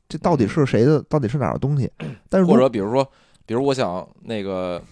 [0.09, 1.91] 这到底是谁的，到底是哪儿的东西？
[2.31, 3.07] 但是或者比如说，
[3.45, 4.83] 比如我想那个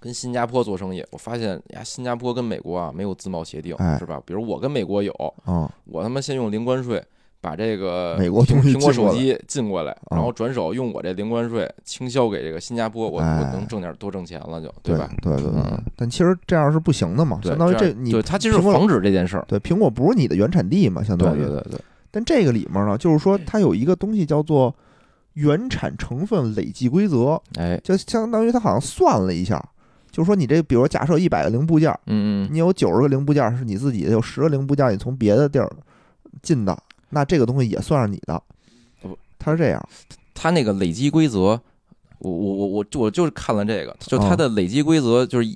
[0.00, 4.20] 跟新加坡做生意，我发现呀，新加坡跟美国啊没有自贸协定，哎是吧？
[4.24, 5.12] 比如我跟美国有，
[5.44, 7.02] 啊，我他妈先用零关税
[7.40, 15.08] 把这个美国东西苹果进过来手机进过来，啊然后转手用我这零关税倾销给这个新加坡，我哎我能挣点多挣钱了就，对吧？
[15.22, 15.82] 对对对嗯。
[15.96, 21.40] 但其实这样是不行的嘛，对，相当于这样你对它其实苹果防止这件事儿，对苹果不是你的原产地嘛，相对当于。
[21.40, 21.80] 对对对，
[22.10, 24.74] 但这个里面呢，就是说它有一个东西叫做
[25.34, 29.64] 原产成分累计规则，哎，就相当于它好像算了一下，
[30.18, 35.70] 就是说你这，比如假设一百个零部件，嗯嗯，你有九十个零部件是你自己的，有十个零部件你从别的地儿
[36.42, 36.76] 进的，
[37.10, 38.42] 那这个东西也算是你的
[39.00, 39.16] 不。
[39.38, 39.88] 它是这样，
[40.34, 41.60] 它那个累积规则，
[42.18, 45.48] 我我我我就我就是看了这个，就它啊的累积规则，就是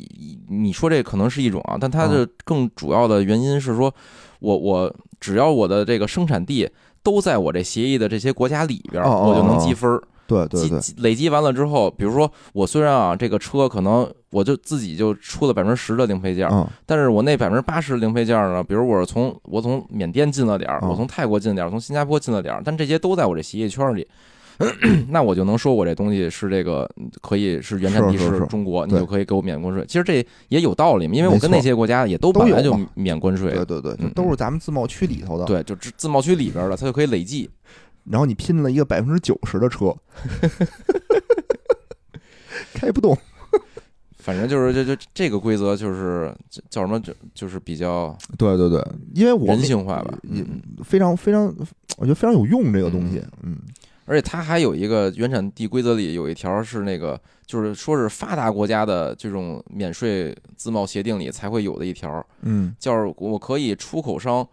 [0.48, 3.92] 你说这可能是一种啊，但它的更主要的原因是说，
[4.38, 6.70] 我我只要我的这个生产地
[7.02, 10.00] 都在我这协议的这些国家里边我就能哦积分儿。
[10.28, 16.66] 对对对，累积完了之后，比如说我虽然啊这个车可能我就自己就出了百分之十的零配件，嗯。
[16.85, 24.07] 但是我那百分之八十零配件呢，比如我是从我从缅甸进了点儿，哦我从泰国进了点儿，从新加坡进了点儿，但这些都在我这协议圈里，
[25.09, 26.89] 那我就能说我这东西是这个
[27.20, 29.85] 可以是原产地是中国，你就可以给我免关税。
[29.87, 33.51] 其实这也有道理，因为我跟那些国家也都本来就嘛免关税。
[33.53, 34.11] 对，对对，嗯。
[34.14, 37.51] 都是咱们自贸区里头的。，对，就自自贸区里边的，它就可以累计。
[38.05, 39.95] 然后你拼了一个百分之九十的车，
[42.74, 43.16] 开不动。
[44.22, 46.32] 反正就是这这这个规则就是
[46.70, 48.80] 叫什么，就就是比较对对对，
[49.14, 50.18] 因为我人性化吧。
[50.84, 51.44] 非常非常，
[51.98, 53.22] 我觉得非常有用这个东西。
[53.42, 53.58] 嗯
[54.04, 64.46] 而且它还有一个原产地规则里有一条是那个，就是说是发达国家的这种免税自贸协定里才会有的一条，嗯叫我可以出口商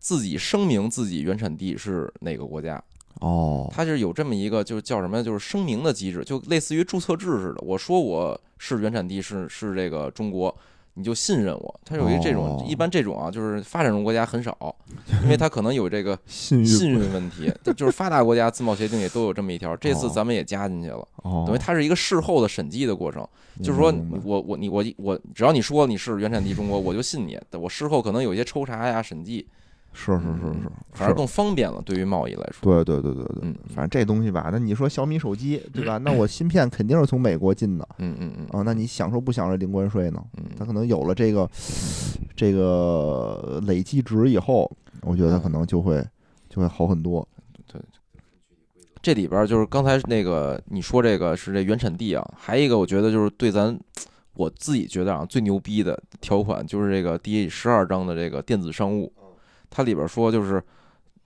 [0.00, 2.82] 自己声明自己原产地是哪个国家，
[3.20, 7.60] 哦，它是有这么一个就是叫什么，就是声明的机制，就类似于注册制似的。
[7.62, 10.54] 我说我是原产地是是这个中国。
[10.94, 12.66] 你就信任我，它有一这种，哦。
[12.68, 14.76] 一般这种啊，就是发展中国家很少，
[15.22, 20.12] 因为它可能有这个信誉问题， 就是发达国家自贸协定也都有这么一条，这次哦。
[20.14, 23.26] 咱们也加进去了，哦，等于它是一个事后的审计的过程，
[23.62, 23.90] 就是说
[24.22, 29.48] 我我你我我只要你说你是原产地中国，我就信你，我事后可能有一些抽查呀审计，
[29.92, 32.60] 是是是是，反而更方便了，对于贸易来说。
[32.62, 35.98] 对对对对对，嗯反正这东西吧，那你说小米手机对吧？
[35.98, 40.24] 那我芯片肯定是从美国进的嗯嗯嗯啊，那你享受不享受零关税呢？
[40.58, 41.48] 它嗯，可能有了这个
[42.34, 44.70] 这个累计值以后，
[45.02, 46.02] 我觉得可能就会
[46.48, 47.26] 就会好很多。
[47.66, 47.80] 对
[49.02, 53.78] 这里边就是刚才那个你说这个是这原产地啊，还有一个我觉得就是对咱
[54.34, 59.12] 我自己觉得啊最牛逼的条款就是这个第十二章的这个电子商务，
[59.72, 60.62] 它里边说就是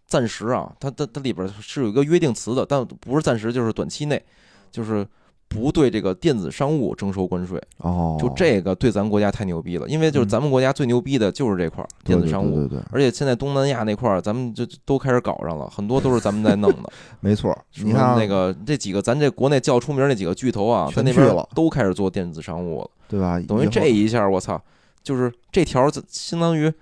[0.06, 4.22] 暂时啊，它它它里边是有一个约定词的，但不是暂时，就是短期内，
[4.70, 5.06] 就是
[5.48, 7.60] 不对这个电子商务征收关税。
[7.78, 12.54] 哦，就这个对咱国家太牛逼了，因为就是咱们国家最牛逼的就是这块儿电子商务。
[12.54, 16.92] 对对对，而且现在东南亚那块儿，咱们就都开始搞上了，很多都是咱们在弄的。
[17.20, 17.56] 没错。
[17.76, 22.90] 你看那个这几个咱这国内较出名那几个巨头啊，在那边都开始做电子商务了。
[23.08, 23.40] 对吧？
[23.46, 24.60] 等于这一下，我操，
[25.02, 26.72] 就是这条儿相当于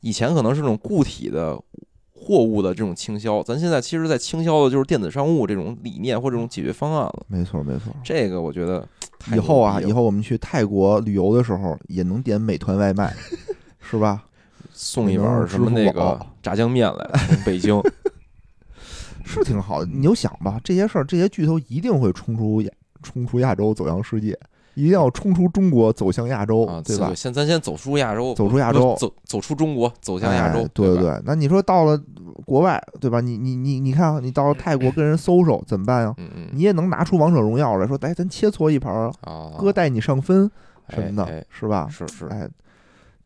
[0.00, 1.58] 以前可能是那种固体的
[2.12, 7.26] 货物的这种倾销，咱现在其实在倾销的就是电子商务这种理念或这种解决方案了。
[7.28, 7.94] 没错没错。
[8.02, 8.86] 这个我觉得
[9.34, 13.14] 以后啊，以后我们去泰国旅游的时候也能点美团外卖，
[13.80, 14.24] 是吧？
[14.72, 17.80] 送一碗儿什么那个炸酱面来，从北京。
[19.26, 19.90] 是挺好的。
[19.90, 22.70] 你就想吧，这些事儿，这些巨头一定会冲出亚，
[23.02, 24.38] 冲出亚洲，走向世界，
[24.74, 27.12] 一定要冲出中国，走向亚洲，啊，对吧？
[27.14, 31.22] 先咱先走出亚洲，走出亚洲走走出中国，走向亚洲哎，对吧对。
[31.24, 32.00] 那你说到了
[32.44, 33.20] 国外，对吧？
[33.20, 36.14] 你你你你看，你到了泰国跟人搜搜怎么办呀？
[36.18, 40.50] 嗯嗯你也能拿出王者荣耀来说，哎，咱切磋一盘儿，啊，哥带你上分
[40.86, 41.88] 哎什么的，哎是吧？
[41.90, 42.48] 是是哎，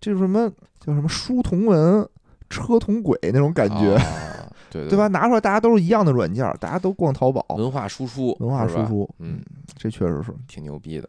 [0.00, 2.06] 这是什么叫什么书同文，
[2.50, 5.08] 车同轨那种感觉，啊 对对吧？？
[5.08, 9.40] 拿出来大家都是一样的软件儿，大家都逛淘宝，文化输出，文化输出，嗯，
[9.76, 11.08] 这确实是挺牛逼的。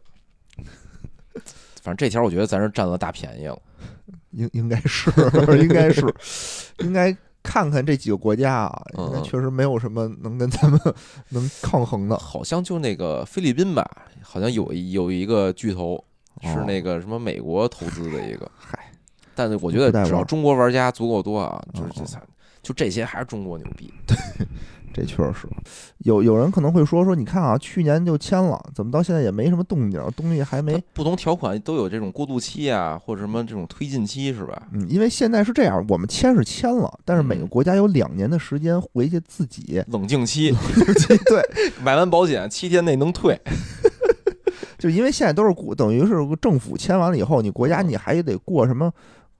[1.80, 3.58] 反正这条我觉得咱是占了大便宜了。
[4.32, 5.10] 应应该是
[5.60, 6.02] 应该是
[6.78, 10.80] 应该看看这几个国家啊，嗯应该确实没有什么能跟咱们
[11.30, 12.16] 能抗衡的。
[12.16, 13.84] 好像就那个菲律宾吧，
[14.22, 16.02] 好像有一有一个巨头
[16.42, 18.92] 是哦那个什么美国投资的一个， 嗨，
[19.34, 22.16] 但是我觉得只要中国玩家足够多啊，就是
[22.62, 23.92] 就这些还是中国牛逼。
[24.92, 25.48] 这确实是。
[25.98, 34.68] 有有人可能会说说，你看啊，去年就签了，怎么到现在也没什么动静，东西还没不同条款都有这种过渡期啊，或者什么这种推进期是吧？
[34.72, 40.54] 嗯，因为现在是这样，我们签是签了，但是每个嗯国家有两年的时间回去自己冷静期，
[41.26, 41.42] 对，
[41.82, 43.38] 买完保险七天内能退。
[44.78, 48.90] 就因为现在都是国等于是政府签完了以后，你国家嗯你还得过什么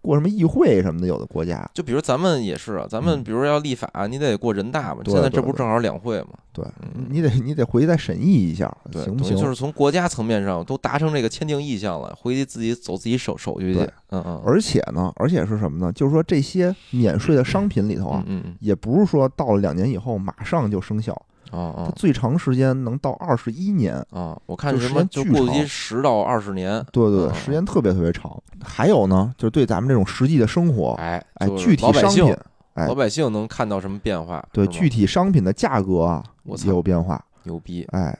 [0.02, 5.02] 过什么议会什么的，有的国家就比如咱们也是啊，咱们嗯比如要立法，你得过人大嘛。
[5.04, 6.30] 现在这不正好两会嘛？
[6.52, 9.36] 对嗯，你得你得回去再审议一下，行不行？
[9.36, 13.80] 就是从国家层面上都达成这个签订意向了，回去自己走自己手手续去。
[14.08, 15.92] 嗯嗯，而且呢，而且是什么呢？
[15.92, 21.14] 就是说这些免税的商品里头啊，嗯嗯也不是说到了两年以后马上就生效，
[21.52, 23.94] 嗯，它哦最长时间能到二十一年。
[23.94, 26.84] 啊哦，我看什么就过渡期十到二十年。
[26.92, 28.30] 对对时间特别特别长。
[28.62, 32.36] 还有呢，就是对咱们这种实际的生活，哎哎，具体商品，
[32.74, 34.46] 哎老百姓能看到什么变化？
[34.52, 37.22] 对具体商品的价格啊也有变化。
[37.44, 37.86] 牛逼！
[37.92, 38.16] 哎，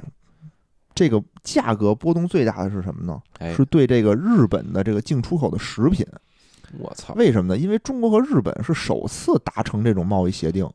[0.94, 3.20] 这个价格波动最大的是什么呢？
[3.38, 6.06] 哎，是对这个日本的这个进出口的食品。
[6.78, 7.12] 我操！
[7.14, 7.60] 为什么呢？
[7.60, 10.68] 因为中国和日本是首次达成这种贸易协定，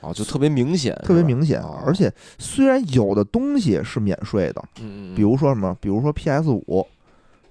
[0.00, 1.60] 哦，就特别明显，特别明显。
[1.60, 6.86] 哦而且虽然有的东西是免税的，嗯嗯，比如说什么，比如说 PS 五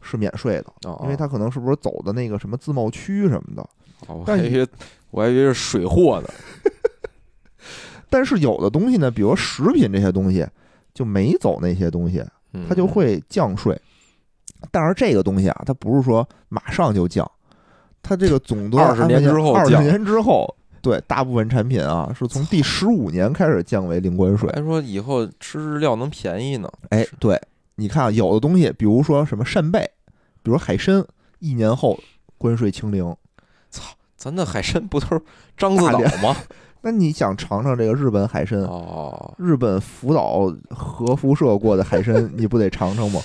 [0.02, 3.62] 是免税的，哦，因为它可能是不是走的那个什么自贸区什么的。
[4.08, 4.68] 哦我还以为
[5.12, 6.30] 我还以为是水货呢。
[8.10, 10.46] 但是有的东西呢，比如食品这些东西
[10.94, 12.24] 就没走那些东西，
[12.54, 13.80] 嗯它就会降税。
[14.72, 17.30] 但是这个东西啊，它不是说马上就降，
[18.02, 24.50] 它这个总的二十年之后二十年之后，对大部分产品啊，是从第十五年开始降为零关税。
[24.54, 26.72] 还说以后吃日料能便宜呢。
[26.90, 27.40] 哎，对，
[27.76, 29.90] 你看啊有的东西，比如说什么扇贝，
[30.42, 31.06] 比如海参，
[31.40, 32.00] 一年后
[32.38, 33.16] 关税清零。
[33.70, 33.84] 操
[34.16, 35.22] 咱的海参不都是
[35.58, 36.36] 獐子岛吗？
[36.82, 38.60] 那你想尝尝这个日本海参？
[38.62, 43.22] 哦，日本福岛核辐射过的海参， 你不得尝尝吗？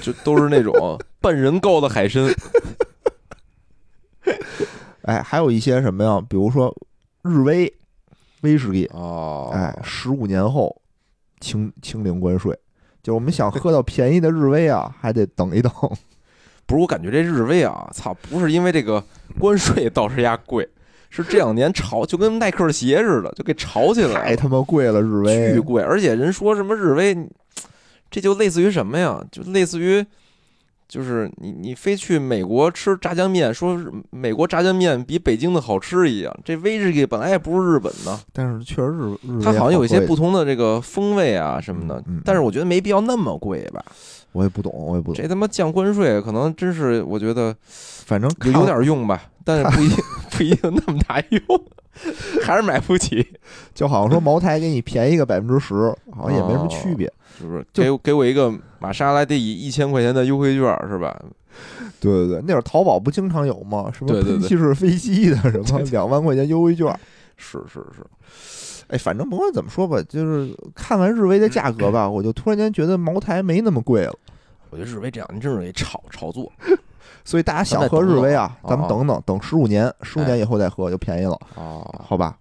[0.00, 2.22] 就都是那种半人高的海参。
[5.02, 6.20] 哎，还有一些什么呀？
[6.28, 6.74] 比如说
[7.22, 7.72] 日威
[8.42, 10.74] 威士忌，哦，哎，十五年后
[11.40, 12.58] 清清零关税。
[13.02, 15.72] 就是我们想喝到便宜的日威啊，还得等一等。
[16.66, 19.02] 不是，我感觉这日威啊，操，不是因为这个
[19.38, 20.68] 关税导致压贵，
[21.08, 25.82] 是这两年炒就跟耐克鞋似的，就给炒起来了，太他妈贵了，日威巨贵。
[25.82, 27.16] 而且人说什么日威，
[28.10, 29.22] 这就类似于什么呀？
[29.30, 30.04] 就类似于。
[30.90, 33.80] 就是你，你非去美国吃炸酱面，说
[34.10, 36.36] 美国炸酱面比北京的好吃一样。
[36.44, 43.84] 这威士忌本来也不是日本的，但是确实日日它好像有一些不同的这个风味啊什么的嗯嗯，但是我觉得没必要那么贵吧。
[44.32, 45.22] 我也不懂，我也不懂。
[45.22, 49.96] 这他妈降关税，可能真是我觉得反正有点用吧，但是不一定
[50.30, 51.40] 不一定那么大用，
[52.42, 53.26] 还是买不起，
[53.74, 55.74] 就好像说茅台给你便宜个百分之十，
[56.12, 57.12] 好像也没什么区别。
[57.40, 57.66] 是不是？
[57.72, 61.18] 给给我一个玛莎拉蒂一千块钱的优惠券是吧？
[62.00, 63.90] 对对对，那会儿淘宝不经常有吗？
[63.92, 66.86] 什么喷气式飞机的，什么两万块钱优惠券。
[67.42, 74.14] 是是是，哎，反正甭管怎么说吧，就是看完日威的价格吧， 我就突然间觉得茅台没那么贵了。
[74.68, 76.50] 我觉得日威这两年真是得炒炒作
[77.24, 82.36] 所以大家想喝日威啊，咱们等等等，十五年，十五哎年以后再喝就便宜了，哦，好吧？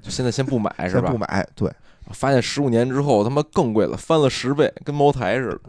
[0.00, 1.18] 就现在先不买是吧先不？
[1.18, 1.70] 买，对，
[2.12, 5.60] 发现十五年之后他妈更贵了，翻了十倍，跟茅台似的。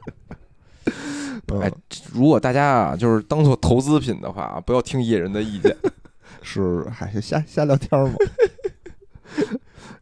[1.51, 1.71] 嗯哎，
[2.13, 5.75] 如果大家啊就是当做投资品的话，不要听野人的意见。
[6.43, 8.13] 是还是瞎瞎聊天嘛。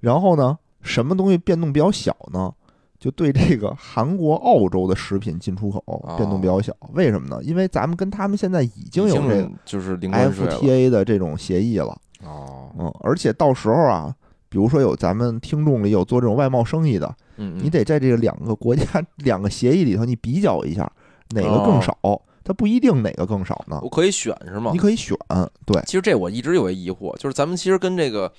[0.01, 2.53] 然后呢，什么东西变动比较小呢？
[2.99, 5.81] 就对这个韩国、澳洲的食品进出口
[6.17, 7.41] 变动比较小，为什么呢？
[7.43, 14.13] 因为咱们跟他们现在已经有这个就是零关税了 FTA 的这种协议了，哦，嗯，而且到时候啊，
[14.58, 18.84] 比如说有咱们听众里有做这种外贸生意的，嗯，你得在这个两个国家
[19.18, 20.91] 两个协议里头，你比较一下
[21.30, 21.95] 哪个更少，
[22.43, 23.80] 它不一定哪个更少呢。
[23.84, 24.72] 我，可以选是吗？
[24.74, 24.80] 你？
[24.80, 25.16] 可以选，
[25.64, 25.80] 对。
[25.86, 28.34] 其实这我一直有一疑惑，就是咱们其实跟这个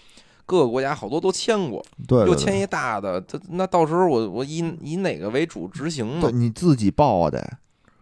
[0.45, 6.37] 各个国家好多都签过，对对对，又签一大的，他那到时候我我以以哪个为主执行对呢？
[6.37, 7.49] 你自己报啊得，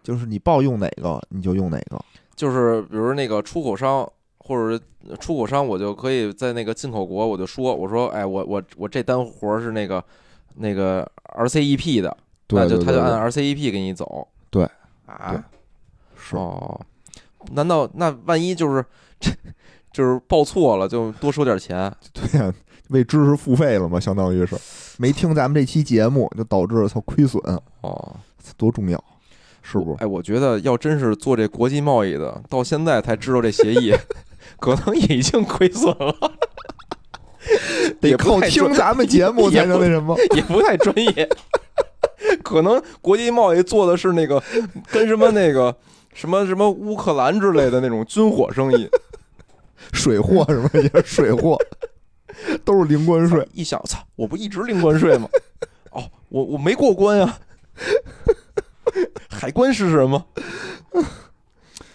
[0.02, 2.02] 就是你报用哪个你就用哪个，
[2.34, 4.10] 就是比如那个出口商
[4.46, 4.80] 或者
[5.18, 10.02] 出口商，我就可以在那个进口国我就说，我说哎，我我我这单活儿是那个
[10.54, 12.16] 那个 RCEP 的，
[12.46, 14.26] 对那就他就按 RCEP 给你走。
[14.50, 14.68] 对
[15.06, 15.44] 啊，
[16.16, 16.80] 是哦，
[17.52, 18.84] 难道那万一就是
[19.18, 19.30] 这
[19.92, 21.92] 就是报错了，就多收点钱？
[22.14, 22.52] 对呀、
[22.90, 24.56] 为知识付费了嘛，相当于是
[24.98, 27.40] 没听咱们这期节目，就导致他亏损，
[27.80, 28.16] 哦，
[28.56, 29.02] 多重要。
[29.68, 29.96] 是不是？
[30.04, 33.92] 哎，我觉得要真是做这国际贸易的，到现在才知道这协议，
[34.58, 36.14] 可能已经亏损了，
[38.00, 40.16] 得靠听咱们节目 才能那什么。
[40.34, 41.28] 也不太专业。
[42.42, 44.42] 可能国际贸易做的是那个
[44.90, 45.76] 跟什么那个
[46.14, 48.88] 什么什么乌克兰之类的那种军火生意。
[49.92, 51.56] 水货什么也是水货，
[52.64, 53.46] 都是零关税。
[53.52, 55.28] 一想，操，我不一直零关税吗？
[55.92, 57.38] 哦，我我没过关呀。
[59.28, 60.26] 海关是什么？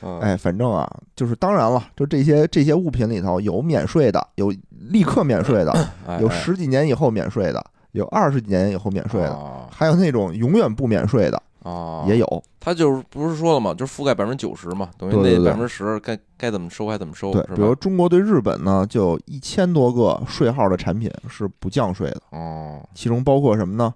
[0.01, 4.53] 嗯哎，反正啊，就是当然了，就这些这些物品里头有免税的，有
[4.89, 5.73] 立刻免税的，
[6.19, 12.43] 有十几年以后免税的，有二十几年以后免税的，啊还有那种永远不免税的啊，也有。
[12.59, 13.73] 他就是不是说了嘛？
[13.73, 17.73] 就是覆盖百分之九十嘛，等于那百分之十该该怎么收还怎么收，对，比如？
[17.73, 23.93] 中国对日本呢，就有一千多个税号的产品是不降税的，哦，其中包括什么呢？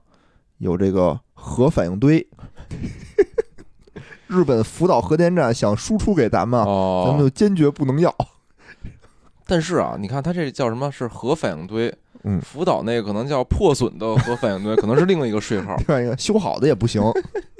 [0.57, 2.25] 有这个核反应堆，
[4.36, 6.65] 日本福岛核电站想输出给咱们啊，
[7.05, 8.13] 咱们哦，就坚决不能要。
[9.47, 10.91] 但是啊，你看它这叫什么？
[10.91, 11.93] 是核反应堆。
[12.27, 15.75] 嗯福岛那个可能叫破损的核反应堆， 可能是另一个税号。
[15.88, 16.99] 另外一个修好的也不行，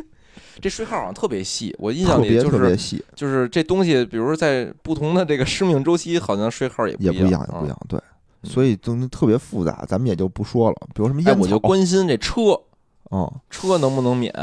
[0.59, 7.69] 这税号好像特别细，我印象特别里就是特别细，就是这东西，比如说在不同的这个生命周期，好像税号也也不一样，啊也不一。
[7.69, 7.78] 样。
[7.88, 7.99] 对，
[8.41, 10.76] 嗯所以东西特别复杂，咱们也就不说了。
[10.95, 12.59] 比如什么我就关心这车，
[13.11, 14.34] 嗯车能不能免？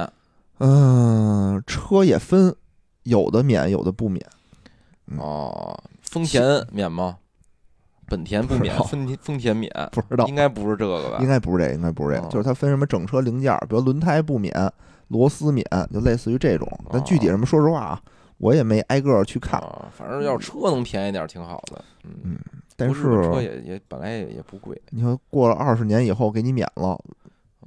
[0.58, 2.54] 嗯，车也分，
[3.02, 4.24] 有的免，有的不免。
[5.06, 7.18] 嗯哦，丰田免吗？
[8.06, 11.26] 本田不免丰田丰田免，不知道应该不是这个吧应？
[11.26, 14.52] 该不是这个，应该不是这个，哦就是它分什么整车零件儿，比如轮胎不免，
[15.08, 16.68] 螺丝免，就类似于这种。
[16.90, 18.02] 但具体什么，说实话啊，
[18.36, 19.58] 我也没挨个儿去看。
[19.60, 21.82] 啊，反正要是车能便宜点儿挺好的。
[22.04, 22.38] 嗯，嗯
[22.76, 26.98] 但是车也也本来也也不贵，你说过了二十年以后给你免了，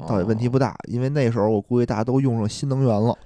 [0.07, 3.17] 倒也问题哦不大，因为那时候我估计大家都用上新能源了。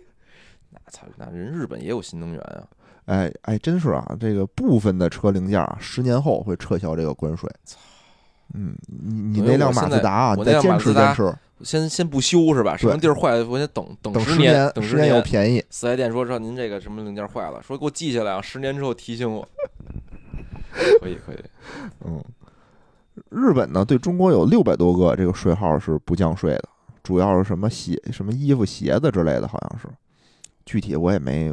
[0.70, 2.64] 那操，那人日本也有新能源啊。
[3.06, 7.48] 哎哎，真是啊，这个部分的车零件啊，十年后会撤销这个关税。
[7.64, 7.78] 操
[8.54, 12.76] 嗯，你你那辆马自达啊，你再坚持坚持，先先不修是吧？
[12.76, 15.64] 什么地儿坏了，我先等等等十年，等十年又便宜。
[15.70, 19.48] 四 S 店说说您这个什么零件坏了，说给我记下来啊，十年之后提醒我。
[21.00, 21.38] 可以可以，
[22.04, 22.22] 嗯，
[23.30, 26.64] 日本呢对中国有六百多个这个税号是不降税的，
[27.02, 29.88] 主要是什么鞋、什么衣服、鞋子之类的，好像是。
[30.66, 31.52] 具体我也没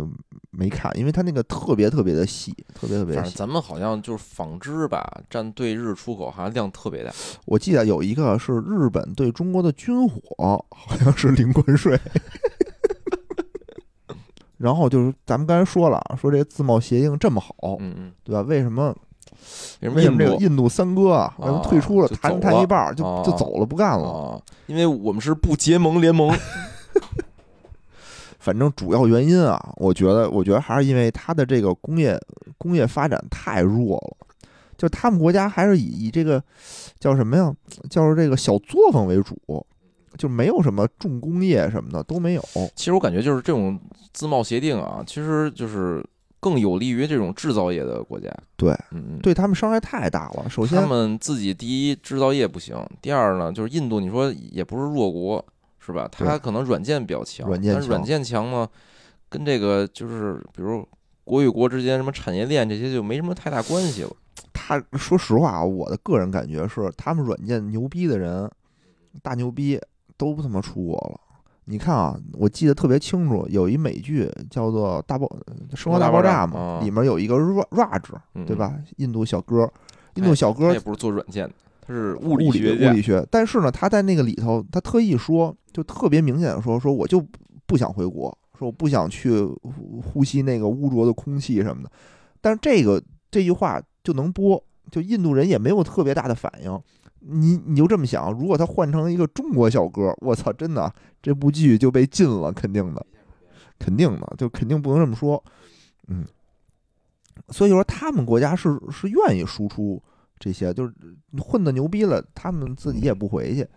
[0.51, 3.19] 没看，因为它那个特别特别的细，特别特别细。
[3.19, 7.11] 反正咱们好像就是纺织吧，占对日出口好像量特别大。
[7.43, 11.99] 我记得有一个是日本对中国的军火，好像是零关税。
[14.57, 18.39] 然后就是咱们刚才说了，说这个自贸协定这么好，嗯嗯，对吧？
[18.43, 18.95] 为什么
[19.81, 24.07] 为什么为什么这个印度印度三哥啊，为什么退出了，谈了谈一半儿就啊就走了，不干了？
[24.07, 24.41] 啊？
[24.67, 26.31] 因为我们是不结盟联盟。
[28.39, 32.19] 反正主要原因啊，我觉得，我觉得还是因为它的这个工业
[32.57, 34.17] 工业发展太弱了，
[34.75, 36.43] 就他们国家还是以以这个
[36.99, 37.53] 叫什么呀，
[37.87, 39.37] 叫这个小作坊为主，
[40.17, 42.43] 就没有什么重工业什么的都没有。
[42.75, 43.79] 其实我感觉就是这种
[44.11, 46.03] 自贸协定啊，其实就是
[46.41, 48.29] 更有利于这种制造业的国家。
[48.57, 50.49] 对，嗯嗯，对他们伤害太大了。
[50.49, 55.45] 首先他，们自己第一制造业不行，第二呢就是印度，你说也不是弱国，
[55.79, 56.09] 是吧？
[56.11, 58.67] 它可能软件比较强，软件强但是软件强呢，
[59.29, 60.85] 跟这个就是比如
[61.23, 64.11] 国与国之间什么产业链这些就没什么太大关系了。
[64.51, 68.49] 他说实话啊，我的个人感觉是，他们软件牛逼的人，
[69.21, 69.79] 大牛逼
[70.17, 71.19] 都他妈出国了。
[71.65, 75.29] 你看啊，我记得特别清楚，有一美剧叫做《大爆
[75.75, 78.01] 生活大爆炸》嘛，啊里面有一个 Ra- Raj，
[78.35, 78.75] 嗯对吧？
[78.97, 79.71] 印度小哥，
[80.15, 87.23] 印度小哥他也不是做软件的，他是物物理学物理学，但是呢，他在那个里头，他特意说，就特别明显的说，说我就
[87.67, 91.91] 不想回国，说我不想去呼呼吸那个污浊的空气什么的。
[92.41, 96.81] 但是这个这句话就能播，就印度人也没有特别大的反应。
[97.23, 100.91] 你你就这么想，如果他换成一个中国小哥，我操，真的
[101.21, 103.05] 这部剧就被禁了，肯定的，
[103.77, 105.43] 肯定的，就肯定不能这么说。
[106.07, 106.25] 嗯，
[107.49, 110.01] 所以说他们国家是是愿意输出
[110.39, 110.93] 这些，就是
[111.39, 113.67] 混的牛逼了，他们自己也不回去，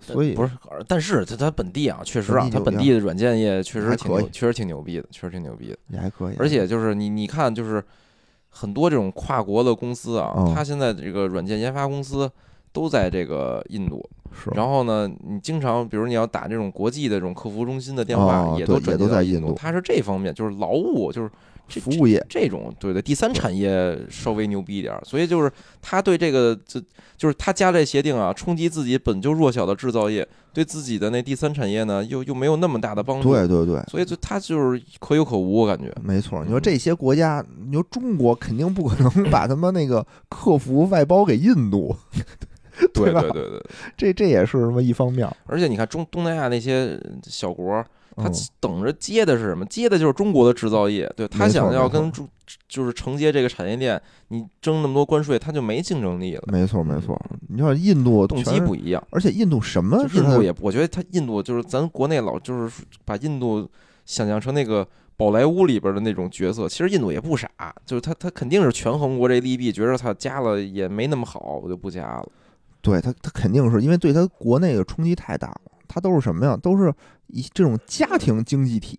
[0.00, 0.52] 所以不是，
[0.86, 5.78] 但是他他本地啊，确实啊，他本地的软件业确实挺，确实挺牛逼的，确实挺牛逼的。
[5.88, 6.36] 也还可以。
[6.38, 7.82] 而且就是你你看，就是
[8.50, 12.30] 很多这种跨国的公司啊，嗯它现在这个软件研发公司
[12.72, 14.06] 都在这个印度。
[14.32, 19.52] 是，然后呢，你经常比如你要打这种国际的这种客服中心的电话，哦也都转都在印印度。
[19.54, 21.30] 它是这方面，就是劳务，就是
[21.68, 25.50] 这服务业，这种对对，第三产业稍微牛逼一点儿，所以就是
[25.82, 26.80] 他对这个就
[27.16, 35.92] 就是他加这协定啊，冲击自己本就弱小的制造业，对自己的那第三产业呢又又没有那么大的帮助，对对对，所以就他就是可有可无，我感觉。
[36.02, 36.42] 没错。
[36.42, 41.98] 你说这些国家，你说中国肯定不可能把他妈那个客服外包给印度，吧？
[42.94, 43.62] 对对对对，
[43.96, 45.28] 这这也是什么一方面。
[45.46, 47.84] 而且你看中东南亚那些小国，
[48.16, 49.64] 他嗯等着接的是什么？
[49.66, 52.28] 接的就是中国的制造业，对他想要跟中
[52.66, 57.20] 就是承接这个产业链，你征那么多关税，他就没竞争力了，没错没错。
[57.48, 59.02] 你像印度动机不一样。
[59.10, 63.68] 而且印度什么印度也，我觉得他印度就是咱国内老就是把印度
[64.04, 67.48] 想象成那个宝莱坞里边的那种角色，其实印度也不傻，
[67.84, 72.28] 就是他他肯定是权衡过这利弊，觉得他加了也没那么好，我就不加了。
[72.80, 75.60] 对他，他肯定是因为对他国内的冲击太大了。
[75.86, 76.56] 他都是什么呀？
[76.56, 76.92] 都是
[77.28, 78.96] 一这种家庭经济体，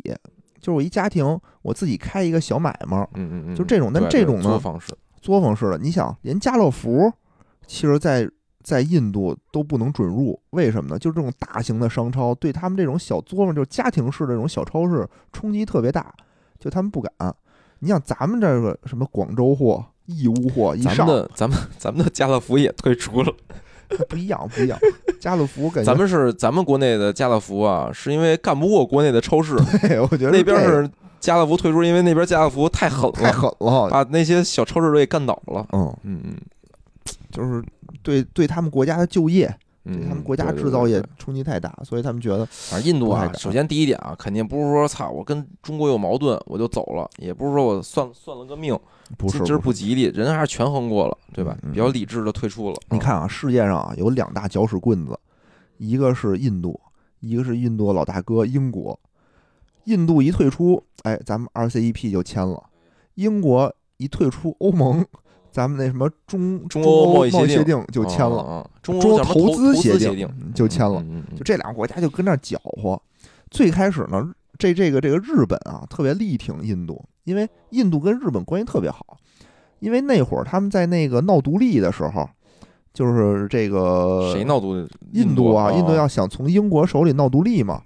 [0.60, 5.78] 就是我一家庭我自己开一个小买卖，嗯嗯嗯，就这种但这种呢作坊式，作坊式的。
[5.78, 7.12] 你想，连家乐福
[7.68, 8.28] 其实在
[8.64, 10.98] 在印度都不能准入，为什么呢？
[10.98, 16.12] 就是这种大型的商超对他们这种小作坊，就是家庭式的这种小超市冲击特别大，
[16.60, 17.12] 就他们不敢。
[17.82, 23.32] 你想咱们这个什么广州货、义乌货一上咱们，的咱们咱们的家乐福也退出了。
[24.08, 24.78] 不一样，不一样。
[25.20, 33.90] 家乐福感觉咱们是咱们国内的家乐福啊，是因为干不过国内的超市，对，我觉得那边这是家乐福退出，因为那边家乐福太狠太了，狠了。
[33.90, 35.66] 把那些小超市都给干倒了。
[35.74, 36.36] 嗯，嗯嗯
[37.32, 37.64] 就是
[38.02, 39.46] 对对他们国家的就业，
[39.84, 48.78] 对嗯，他们国家制造业冲击太大，所以他们觉得反正印度啊首先第一点啊，肯定不是说操我跟中国有矛盾我就走了，也不是说我算算了个命，
[49.18, 51.58] 不是今儿不吉利，人还是权衡过了，对吧？
[51.72, 52.76] 比较理智的退出了。
[52.90, 55.20] 你看啊，世界上啊有两大搅屎棍子，
[55.78, 56.80] 一个是印度，
[57.20, 59.00] 一个是印度的老大哥英国。
[59.86, 62.62] 印度一退出，哎，咱们 RCEP 就签了；
[63.16, 65.04] 英国一退出欧盟，
[65.52, 71.02] 咱们那什么中中欧欧贸易协定就签了，中中欧投资协定定就签了。
[71.02, 73.02] 嗯嗯嗯就这两个国家就跟那儿搅和。
[73.50, 79.18] 最开始呢，这这个这个日本啊，特别力挺印度，因为印度跟日本关系特别好。
[79.80, 82.30] 因为那会儿他们在那个闹独立的时候，
[82.94, 84.76] 就是这个谁闹独？
[85.14, 87.82] 印度啊，印度哦要想从英国手里闹独立嘛。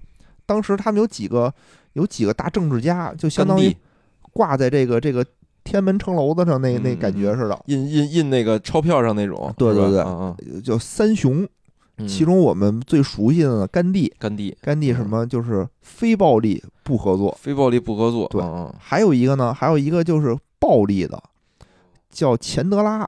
[0.47, 1.53] 当时他们有几个
[1.93, 3.71] 有几个大政治家，就相当于
[4.31, 5.23] 挂在这个这个
[5.63, 11.47] 天安门城楼子上那那嗯感觉似的，印印印那个钞票上那种，对对对叫三雄。
[11.97, 14.57] 嗯，其中我们最熟悉的呢，甘地，甘地。
[14.61, 15.25] 甘地什么？
[15.25, 18.43] 就是非暴力不合作，非暴力不合作，对。
[18.79, 21.21] 还有一个呢，还有一个就是暴力的，
[22.09, 23.07] 叫钱德拉，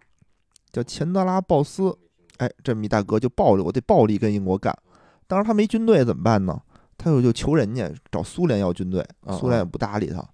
[0.71, 1.95] 叫钱德拉鲍斯。
[2.37, 4.77] 哎，这么一大哥就暴力，我得暴力跟英国干。
[5.25, 6.59] 当时他没军队怎么办呢？
[6.97, 10.19] 他就就求人家找苏联要军队，嗯苏联也不搭理他。
[10.19, 10.27] 嗯，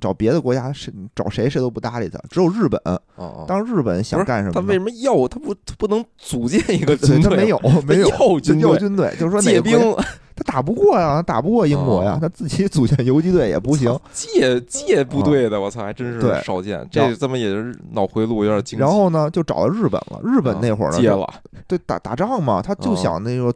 [0.00, 2.80] 找别的国家谁找谁谁都不搭理他，只有日本。
[2.84, 4.52] 哦哦，当时日本想干什么？
[4.54, 7.30] 他为什么要他不他不能组建一个军队？
[7.30, 9.78] 他没有没有要军队要军队，就是说借兵
[10.36, 13.98] 他打不过呀，打不过英国呀哦，他自己组建游击队也不行。
[14.12, 16.78] 借借部队的，我操，还真是少见。
[16.92, 18.80] 这这后他妈也是脑回路有点惊奇。
[18.80, 20.20] 然后呢，就找到日本了。
[20.22, 21.28] 日本那会儿呢，借了，
[21.66, 23.52] 对打打仗嘛，他就哦想那个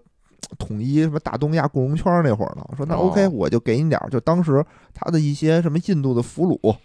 [0.59, 4.09] 统一什么大东亚共荣圈那会儿呢，说那哦 OK，我就给你点儿。
[4.11, 6.77] 就当时他的一些什么印度的俘虏，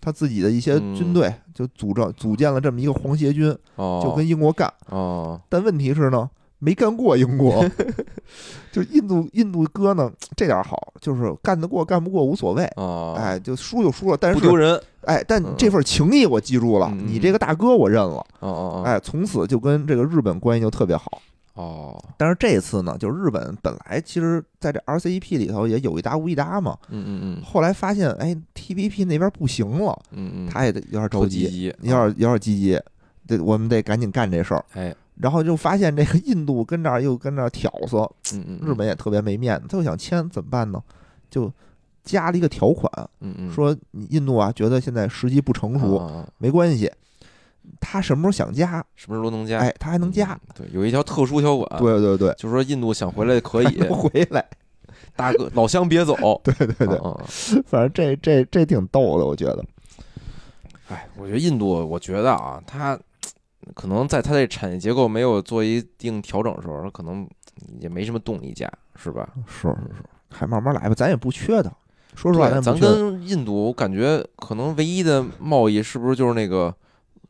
[0.00, 4.72] 他自己的一些嗯军队就组织组建了这么一个皇协军，哦，就跟英国干。
[4.90, 7.64] 哦，但问题是呢，没干过英国。
[8.72, 12.64] 就印度印度哥呢，这点儿好，就是干得过干不过无所谓。
[12.76, 14.80] 哦，哎，就输就输了，但是不丢人。
[15.02, 21.22] 哎，但嗯这份情谊我记住了，你这个大哥我认了，哦哦哦，哎，从此就跟这个日本关系就特别好。
[21.54, 27.42] 哦，但是这次呢，就日本本来其实在这 RCEP 里头也有一搭无一搭嘛，嗯嗯嗯。
[27.44, 32.80] 后来发现哎 TPP 那边不行了，嗯嗯，他也得有点着急，有点有点积极，
[33.26, 34.64] 得我们得赶紧干这事儿。
[34.72, 40.82] 哎，然后就发现这个印度跟这儿又跟这儿挑唆，嗯嗯，日本也特别没面子，他又想签怎么办呢？
[41.30, 41.52] 就
[42.02, 42.90] 加了一个条款，
[43.20, 43.52] 嗯嗯。
[43.52, 46.90] 说你印度啊觉得现在时机不成熟，没关系，
[47.80, 49.58] 他什么时候想加，什么时候都能加？
[49.58, 50.32] 哎，他还能加。
[50.32, 50.54] 嗯。
[50.54, 54.44] 对，有一条特殊条款，，对对对，就是说印度想回来可以回来。
[55.16, 56.14] 大哥老乡别走。
[56.42, 59.64] 对对对，嗯嗯反正这这这挺逗的，我觉得。
[60.88, 62.98] 哎，我觉得印度，我觉得啊，它
[63.74, 67.26] 可能在它这产业结构没有做一定调整的时候，它可能
[67.80, 69.28] 也没什么动力加，是吧？
[69.46, 71.72] 是是是，还慢慢来吧，咱也不缺他。
[72.14, 76.74] 说实话，咱跟印度，我感觉可能唯一的贸易是不是就是那个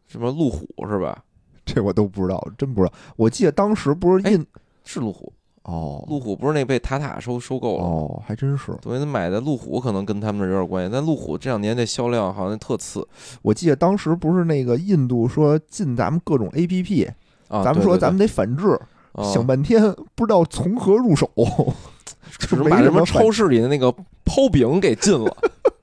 [0.06, 1.22] 什么路虎是吧？
[1.64, 2.92] 这我都不知道，真不知道。
[3.16, 4.46] 我记得当时不是印
[4.84, 5.32] 是路虎
[5.62, 7.84] 哦路虎不是那被塔塔收收购了？
[7.84, 8.76] 哦，还真是。
[8.82, 13.06] 对，他买的路虎可能跟他们那儿有点关系，但路虎这两年这销量好像特次
[13.40, 17.04] 我记得当时不是那个印度说禁咱们各种 A P P，
[17.48, 17.64] 啊。
[17.64, 18.78] 咱们说咱们得反制，
[19.12, 19.82] 啊想半天
[20.14, 21.30] 不知道从何入手，
[22.38, 23.90] 只是把什么什么超市里的那个
[24.22, 25.34] 抛饼给禁了，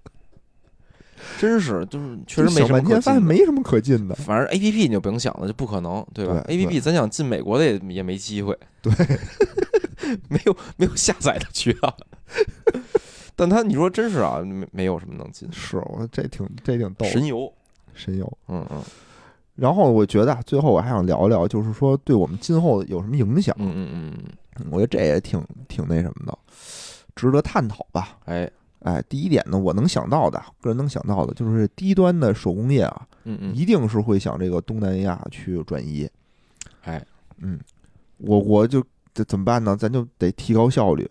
[1.41, 3.01] 真是就是确实没什么可进的。
[3.01, 4.13] 发现没什么可进的。
[4.13, 8.93] 反正 A P P 你就不用想了，就不可能，对吧？A P P 咱想进美国的也也没机会，对，
[10.29, 11.97] 没有没有下载的渠道。
[13.35, 17.51] 但他你说真是啊，没没有什么能进，是我这挺这挺逗的，神游，
[17.95, 18.37] 神游。
[18.47, 18.79] 嗯嗯
[19.55, 23.55] 然后我觉得啊最后我还想聊聊，就是说对我们今后有什么影响？
[23.57, 24.13] 嗯嗯嗯
[24.59, 26.37] 嗯，我觉得这也挺挺那什么的，
[27.15, 28.17] 值得探讨吧。
[28.25, 28.49] 哎，
[28.81, 36.09] 哎，第一点呢，我能想到的，个人能想到的就是低端的手工业啊，嗯嗯，一定是会向这个东南亚去转移。
[36.83, 37.03] 哎，
[37.37, 37.59] 嗯，
[38.17, 39.75] 我国就这怎么办呢？
[39.75, 41.07] 咱就得提高效率，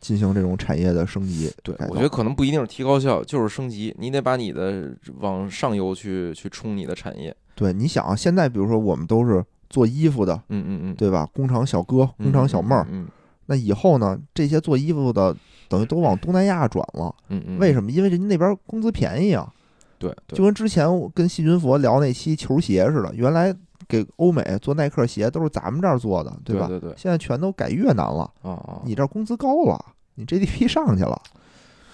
[0.00, 1.52] 进行这种产业的升级。
[1.62, 7.34] 对我觉得可能不一定是提高效，就是升级，你得把你的往上游去去冲你的产业。
[7.54, 11.28] 对，你想啊，现在比如说我们都是做衣服的，嗯嗯嗯，对吧？
[11.34, 13.06] 工厂小哥、嗯，工厂小妹儿，嗯
[13.46, 15.36] 那以后呢，这些做衣服的
[15.72, 17.14] 等于都往东南亚转了。
[17.30, 17.90] 嗯嗯，为什么？
[17.90, 19.50] 因为人家那边工资便宜啊。
[19.98, 23.54] 对对就跟之前我跟细菌佛聊那期球鞋似的，原来
[23.88, 26.36] 给欧美做耐克鞋都是咱们这儿做的，吧？
[26.44, 28.82] 对对对现在全都改越南了，啊啊！
[28.84, 29.82] 你这儿工资高了，
[30.16, 31.20] 你 GDP 上去了。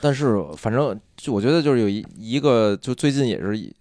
[0.01, 3.75] 但是反正就我觉得就是有一一个，就最近也是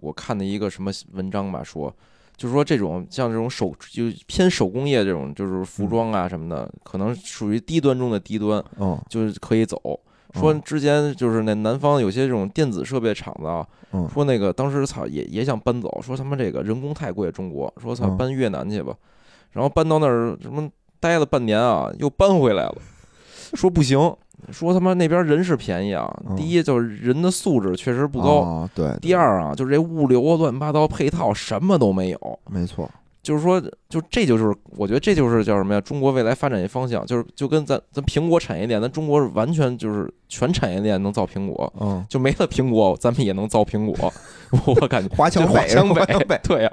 [0.00, 1.94] 我看的一个什么文章吧，说
[2.40, 9.78] 就是说这种像这种手就偏手工业这种，就是服装啊什么的，可能属于低端中的低端，嗯，就是可以走。
[10.32, 14.08] 说嗯之前就是那南方有些这种电子设备厂子啊，嗯。
[14.08, 18.16] 说那个当时操也也想搬走，说他们这个人工太贵，中国说操嗯。
[18.16, 18.94] 搬越南去吧，
[19.50, 20.66] 然后搬到那儿什么
[20.98, 22.76] 待了半年啊，又搬回来了，
[23.54, 23.98] 说不行，
[24.50, 26.36] 说他妈那边人是便宜啊，嗯。
[26.36, 32.88] 第一就是人的素质确实不高，啊，对，第二啊就是这物流啊乱七八糟配套什么都没有，没错，
[33.22, 35.80] 就是说，就这就是我觉得这就是叫什么呀？
[35.80, 44.12] 中国未来发展一方向，就是就跟咱咱苹果产业链，咱中国是完全就是全产业链能造苹果，嗯，就没了苹果，咱们也能造苹果。
[44.66, 46.72] 我感觉华强北，华强北，对呀、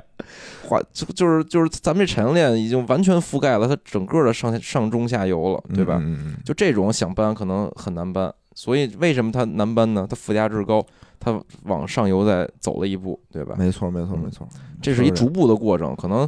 [0.67, 6.01] 华就就是就是咱们这产业链已经完全覆盖了它整个的上上中下游了，对吧？
[6.45, 10.07] 就这种想搬可能很难搬，所以为什么它难搬呢？
[10.09, 10.83] 它附加值高，
[11.19, 13.55] 它往上游再走了一步，对吧？
[13.57, 14.47] 没错，没错，嗯没错。
[14.81, 16.27] 这是一逐步的过程，可能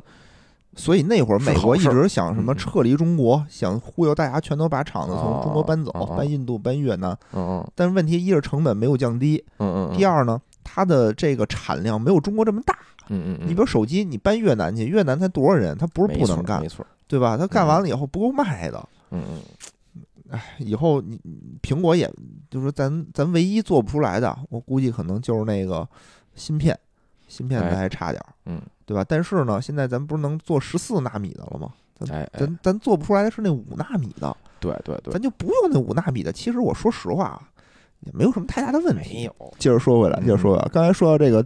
[0.75, 7.11] 所以那会儿美国一直想什么嗯撤离中国，想忽悠大家全都把厂子从中国搬走搬印度、搬越南。
[7.33, 12.77] 嗯嗯但是问题一是成本没有降低，嗯嗯，第二呢，它的这个产量没有中国这么大。
[13.11, 15.75] 嗯嗯嗯，你比如手机，你搬越南去，越南才多少人？
[15.77, 17.35] 他不是不能干没，错，对吧？
[17.35, 18.77] 他干完了以后不够卖的。
[19.11, 19.39] 嗯嗯
[20.29, 22.11] 哎，以后你你苹果也
[22.49, 25.87] 就是咱咱唯一做不出来的，我估计可能就是那个
[26.35, 26.77] 芯片，
[27.27, 29.03] 芯片咱哎还差点儿，嗯，对吧？
[29.07, 31.69] 但是呢，现在咱不是能做十四纳米的了吗？
[31.95, 36.31] 咱哎哎，咱咱做不出来的是那五纳米的，对对对，咱就不用那五纳米的。
[36.31, 37.41] 其实我说实话啊，
[38.01, 39.15] 也没有什么太大的问题。
[39.15, 41.45] 没有，接着说回来，嗯接着说回来，刚才说到这个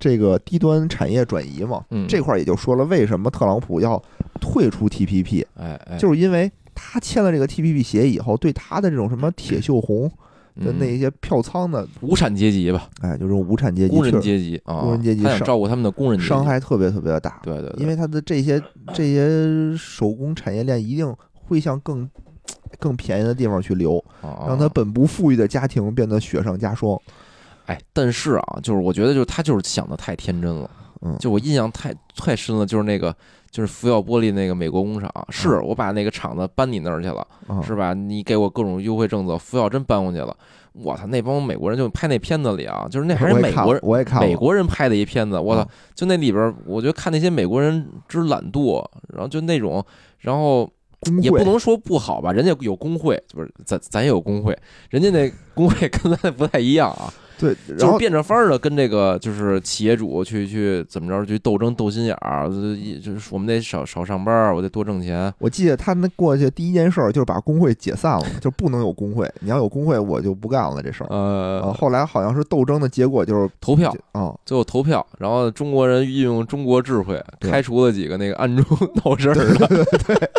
[0.00, 4.02] 这个低端产业转移嘛，嗯，这块儿也就说了为什么特朗普要
[4.40, 6.50] 退出 TPP，哎哎，就是因为
[6.80, 10.08] 他签了这个 TPP 协议以后，对他的这种什么铁锈红
[10.54, 18.62] 的嗯那些票仓的，无产阶级吧，哎，就是无产阶级工人阶级啊，工人阶级他想照顾他们的工人阶级，伤害特别特别的大，对对对，因为他的这些
[18.94, 22.08] 这些手工产业链一定会向更
[22.78, 26.98] 更便宜的地方去流，啊让他本不富裕的家庭变得雪上加霜。
[27.66, 30.70] 哎，但是啊，就是我觉得就是他就是想的太天真了，
[31.02, 33.14] 嗯，就我印象太太深了，就是那个
[33.58, 37.92] 就是福耀玻璃那个美国工厂，是我把那个厂子搬你那儿去了，啊，是吧？
[37.92, 40.36] 你给我各种优惠政策，福耀真搬过去了。
[40.74, 45.36] 我操，那帮美国人就拍那片子里啊，就是那还是美国人，我也看美国人拍的一片子。
[45.40, 49.84] 我操嗯，就那里边儿，我觉得看那些美国人之懒惰，然后就那种，
[50.20, 50.70] 然后
[51.20, 54.56] 也不能说不好吧，人家有工会，不是咱咱也有工会，
[54.90, 62.54] 人家那工会跟咱不太一样啊，对，就是然后变着法儿的跟这个就是企业主去去怎么着去斗争斗心眼儿，就
[63.00, 65.32] 就是我们得少少上班儿，我得多挣钱。
[65.38, 71.06] 我记得他们过去第一件事儿就是把工会解散了，就不能有工会，你要有工会我就不干了这事儿。
[71.06, 78.64] 啊，呃，后来好像是斗争的结果就是投票，啊，最后投票，然后中国人运用中国智慧开除了几个那个暗中
[79.04, 80.30] 闹事儿的。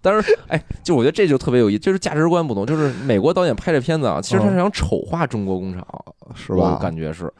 [0.02, 2.64] 但是，哎，就我觉得这就特别有意思，就是价值观不同。
[2.64, 5.86] 就是美国导演拍这片子啊，其实他是想丑化中国工厂，
[6.34, 6.78] 是吧？
[6.80, 7.30] 感觉是。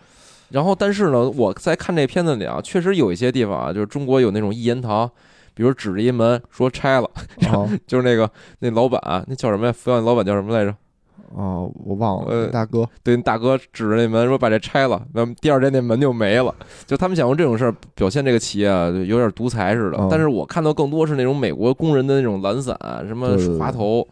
[0.50, 5.10] 然后，但是呢，我在看这片子里啊，确实有一些地方啊，就是中国有那种一言堂，
[5.54, 7.10] 比如指着一门说拆了，
[7.52, 9.72] 哦 就是那个那老板那叫什么呀？
[9.72, 10.74] 服务员老板叫什么来着？
[11.34, 16.54] 哦，我忘呃了，大哥，对，大哥指着那门说把这拆了，那么第二天那门就没了。
[16.86, 19.98] 就他们想用这种事儿表现这个企业啊，就有点独裁似的。
[19.98, 22.76] 嗯但是我看到更多是那种美国工人的那种懒散，
[23.06, 24.06] 什么对对对滑头，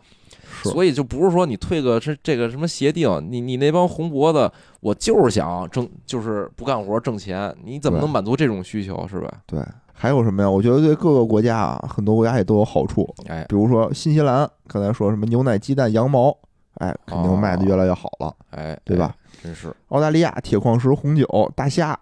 [0.62, 4.50] 所以就不是说你退个是这个什么协定，你你那帮红脖子，
[4.80, 9.28] 我就是想挣，就是不干活挣钱，你怎么能满足这种需求是吧？
[9.46, 9.60] 对。
[10.00, 10.48] 还有什么呀？
[10.48, 13.04] 我觉得对各个国家啊，很多国家也都有好处。
[13.26, 16.32] 哎，比如说新西兰，刚才说什么牛奶、鸡蛋、羊毛，
[16.78, 18.34] 哎，肯定卖的越来越好了。
[18.50, 19.28] 哎，对吧哎？
[19.44, 21.98] 真是，澳大利亚铁矿石、红酒、大虾，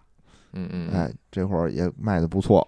[0.53, 2.66] 嗯嗯，哎，这会儿也卖的不错。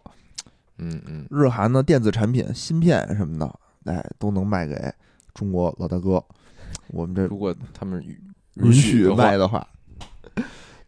[0.78, 4.92] 嗯嗯，日韩的电子产品、芯片什么的，哎，都能卖给
[5.34, 6.22] 中国老大哥。
[6.88, 8.16] 我们这如果他们允
[8.54, 9.66] 允许卖的话，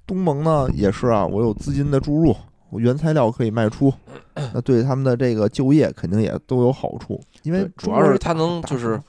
[0.06, 2.36] 东盟呢也是啊，我有资金的注入，
[2.68, 3.92] 我原材料可以卖出，
[4.34, 9.00] 那对他们的这个就业肯定也都有好处，因为主要是它能就是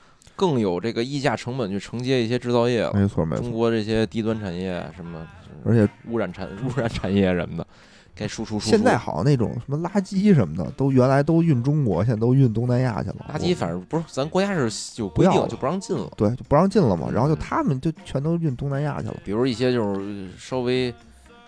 [0.42, 2.92] 更有这个溢价成本去承接一些制造业了。
[2.92, 5.24] 没错没错，中国这些低端产业，什么
[5.64, 7.66] 而且污染产 污染产业什么的，
[8.12, 8.70] 该输出输出。
[8.70, 13.26] 现在好像那种什么垃圾什么的，都原来都运中国，现在都运东南亚去了。
[13.32, 16.10] 垃圾反正不是咱国家是有不要了规定就不让进了。
[16.16, 19.16] 对就不让进了嘛，嗯然后就他们就全都运东南亚去了。
[19.24, 20.92] 比如一些就是稍微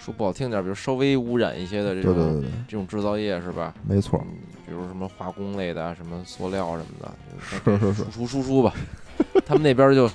[0.05, 3.73] 说不好听点儿，比如稍微污染一些的这种对对对对，这种制造业是吧？
[3.89, 4.37] 没错，嗯，
[4.67, 8.75] 比如什么化工类的啊，什么塑料什么的，是是是输出输出吧。
[9.47, 10.07] 他们那边就，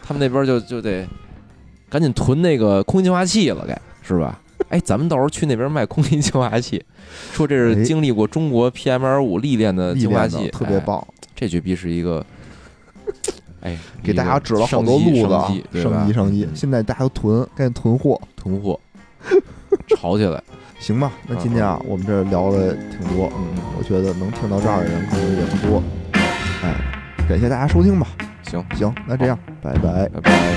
[0.00, 1.04] 他们那边就就得
[1.90, 4.38] 赶紧囤那个空气净化器了，该是吧？
[4.68, 6.82] 哎，咱们到时候去那边卖空气净化器，
[7.32, 11.04] 说这哎是经历过中国 PM 二五历练的净化器，哎特别棒，
[11.34, 12.24] 这绝逼是一个，
[13.60, 15.82] 哎，给大家指了好多路子啊升级，对
[16.12, 16.48] 升级。
[16.54, 18.78] 现在大家都囤，赶紧囤货，囤货，
[19.96, 20.42] 吵起来，
[20.78, 21.12] 行吧？
[21.26, 25.82] 那今天啊，我们这聊的挺多，嗯，我觉得能听到这儿的人可能也不多。
[26.62, 26.74] 哎，
[27.28, 28.06] 感谢大家收听吧。
[28.42, 30.08] 行，行，那这样，拜拜。
[30.08, 30.54] 拜拜。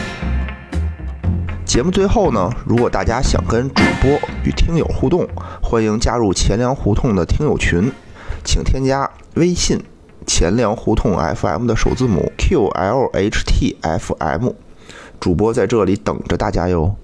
[1.65, 5.27] 节目最后呢，如果大家想跟主播与听友互动，
[5.61, 7.91] 欢迎加入钱粮胡同的听友群，
[8.43, 9.83] 请添加微信
[10.25, 13.73] “钱粮胡同 FM” 的首字母 QLHTFM，
[15.19, 16.95] 主播在这里等着大家哟。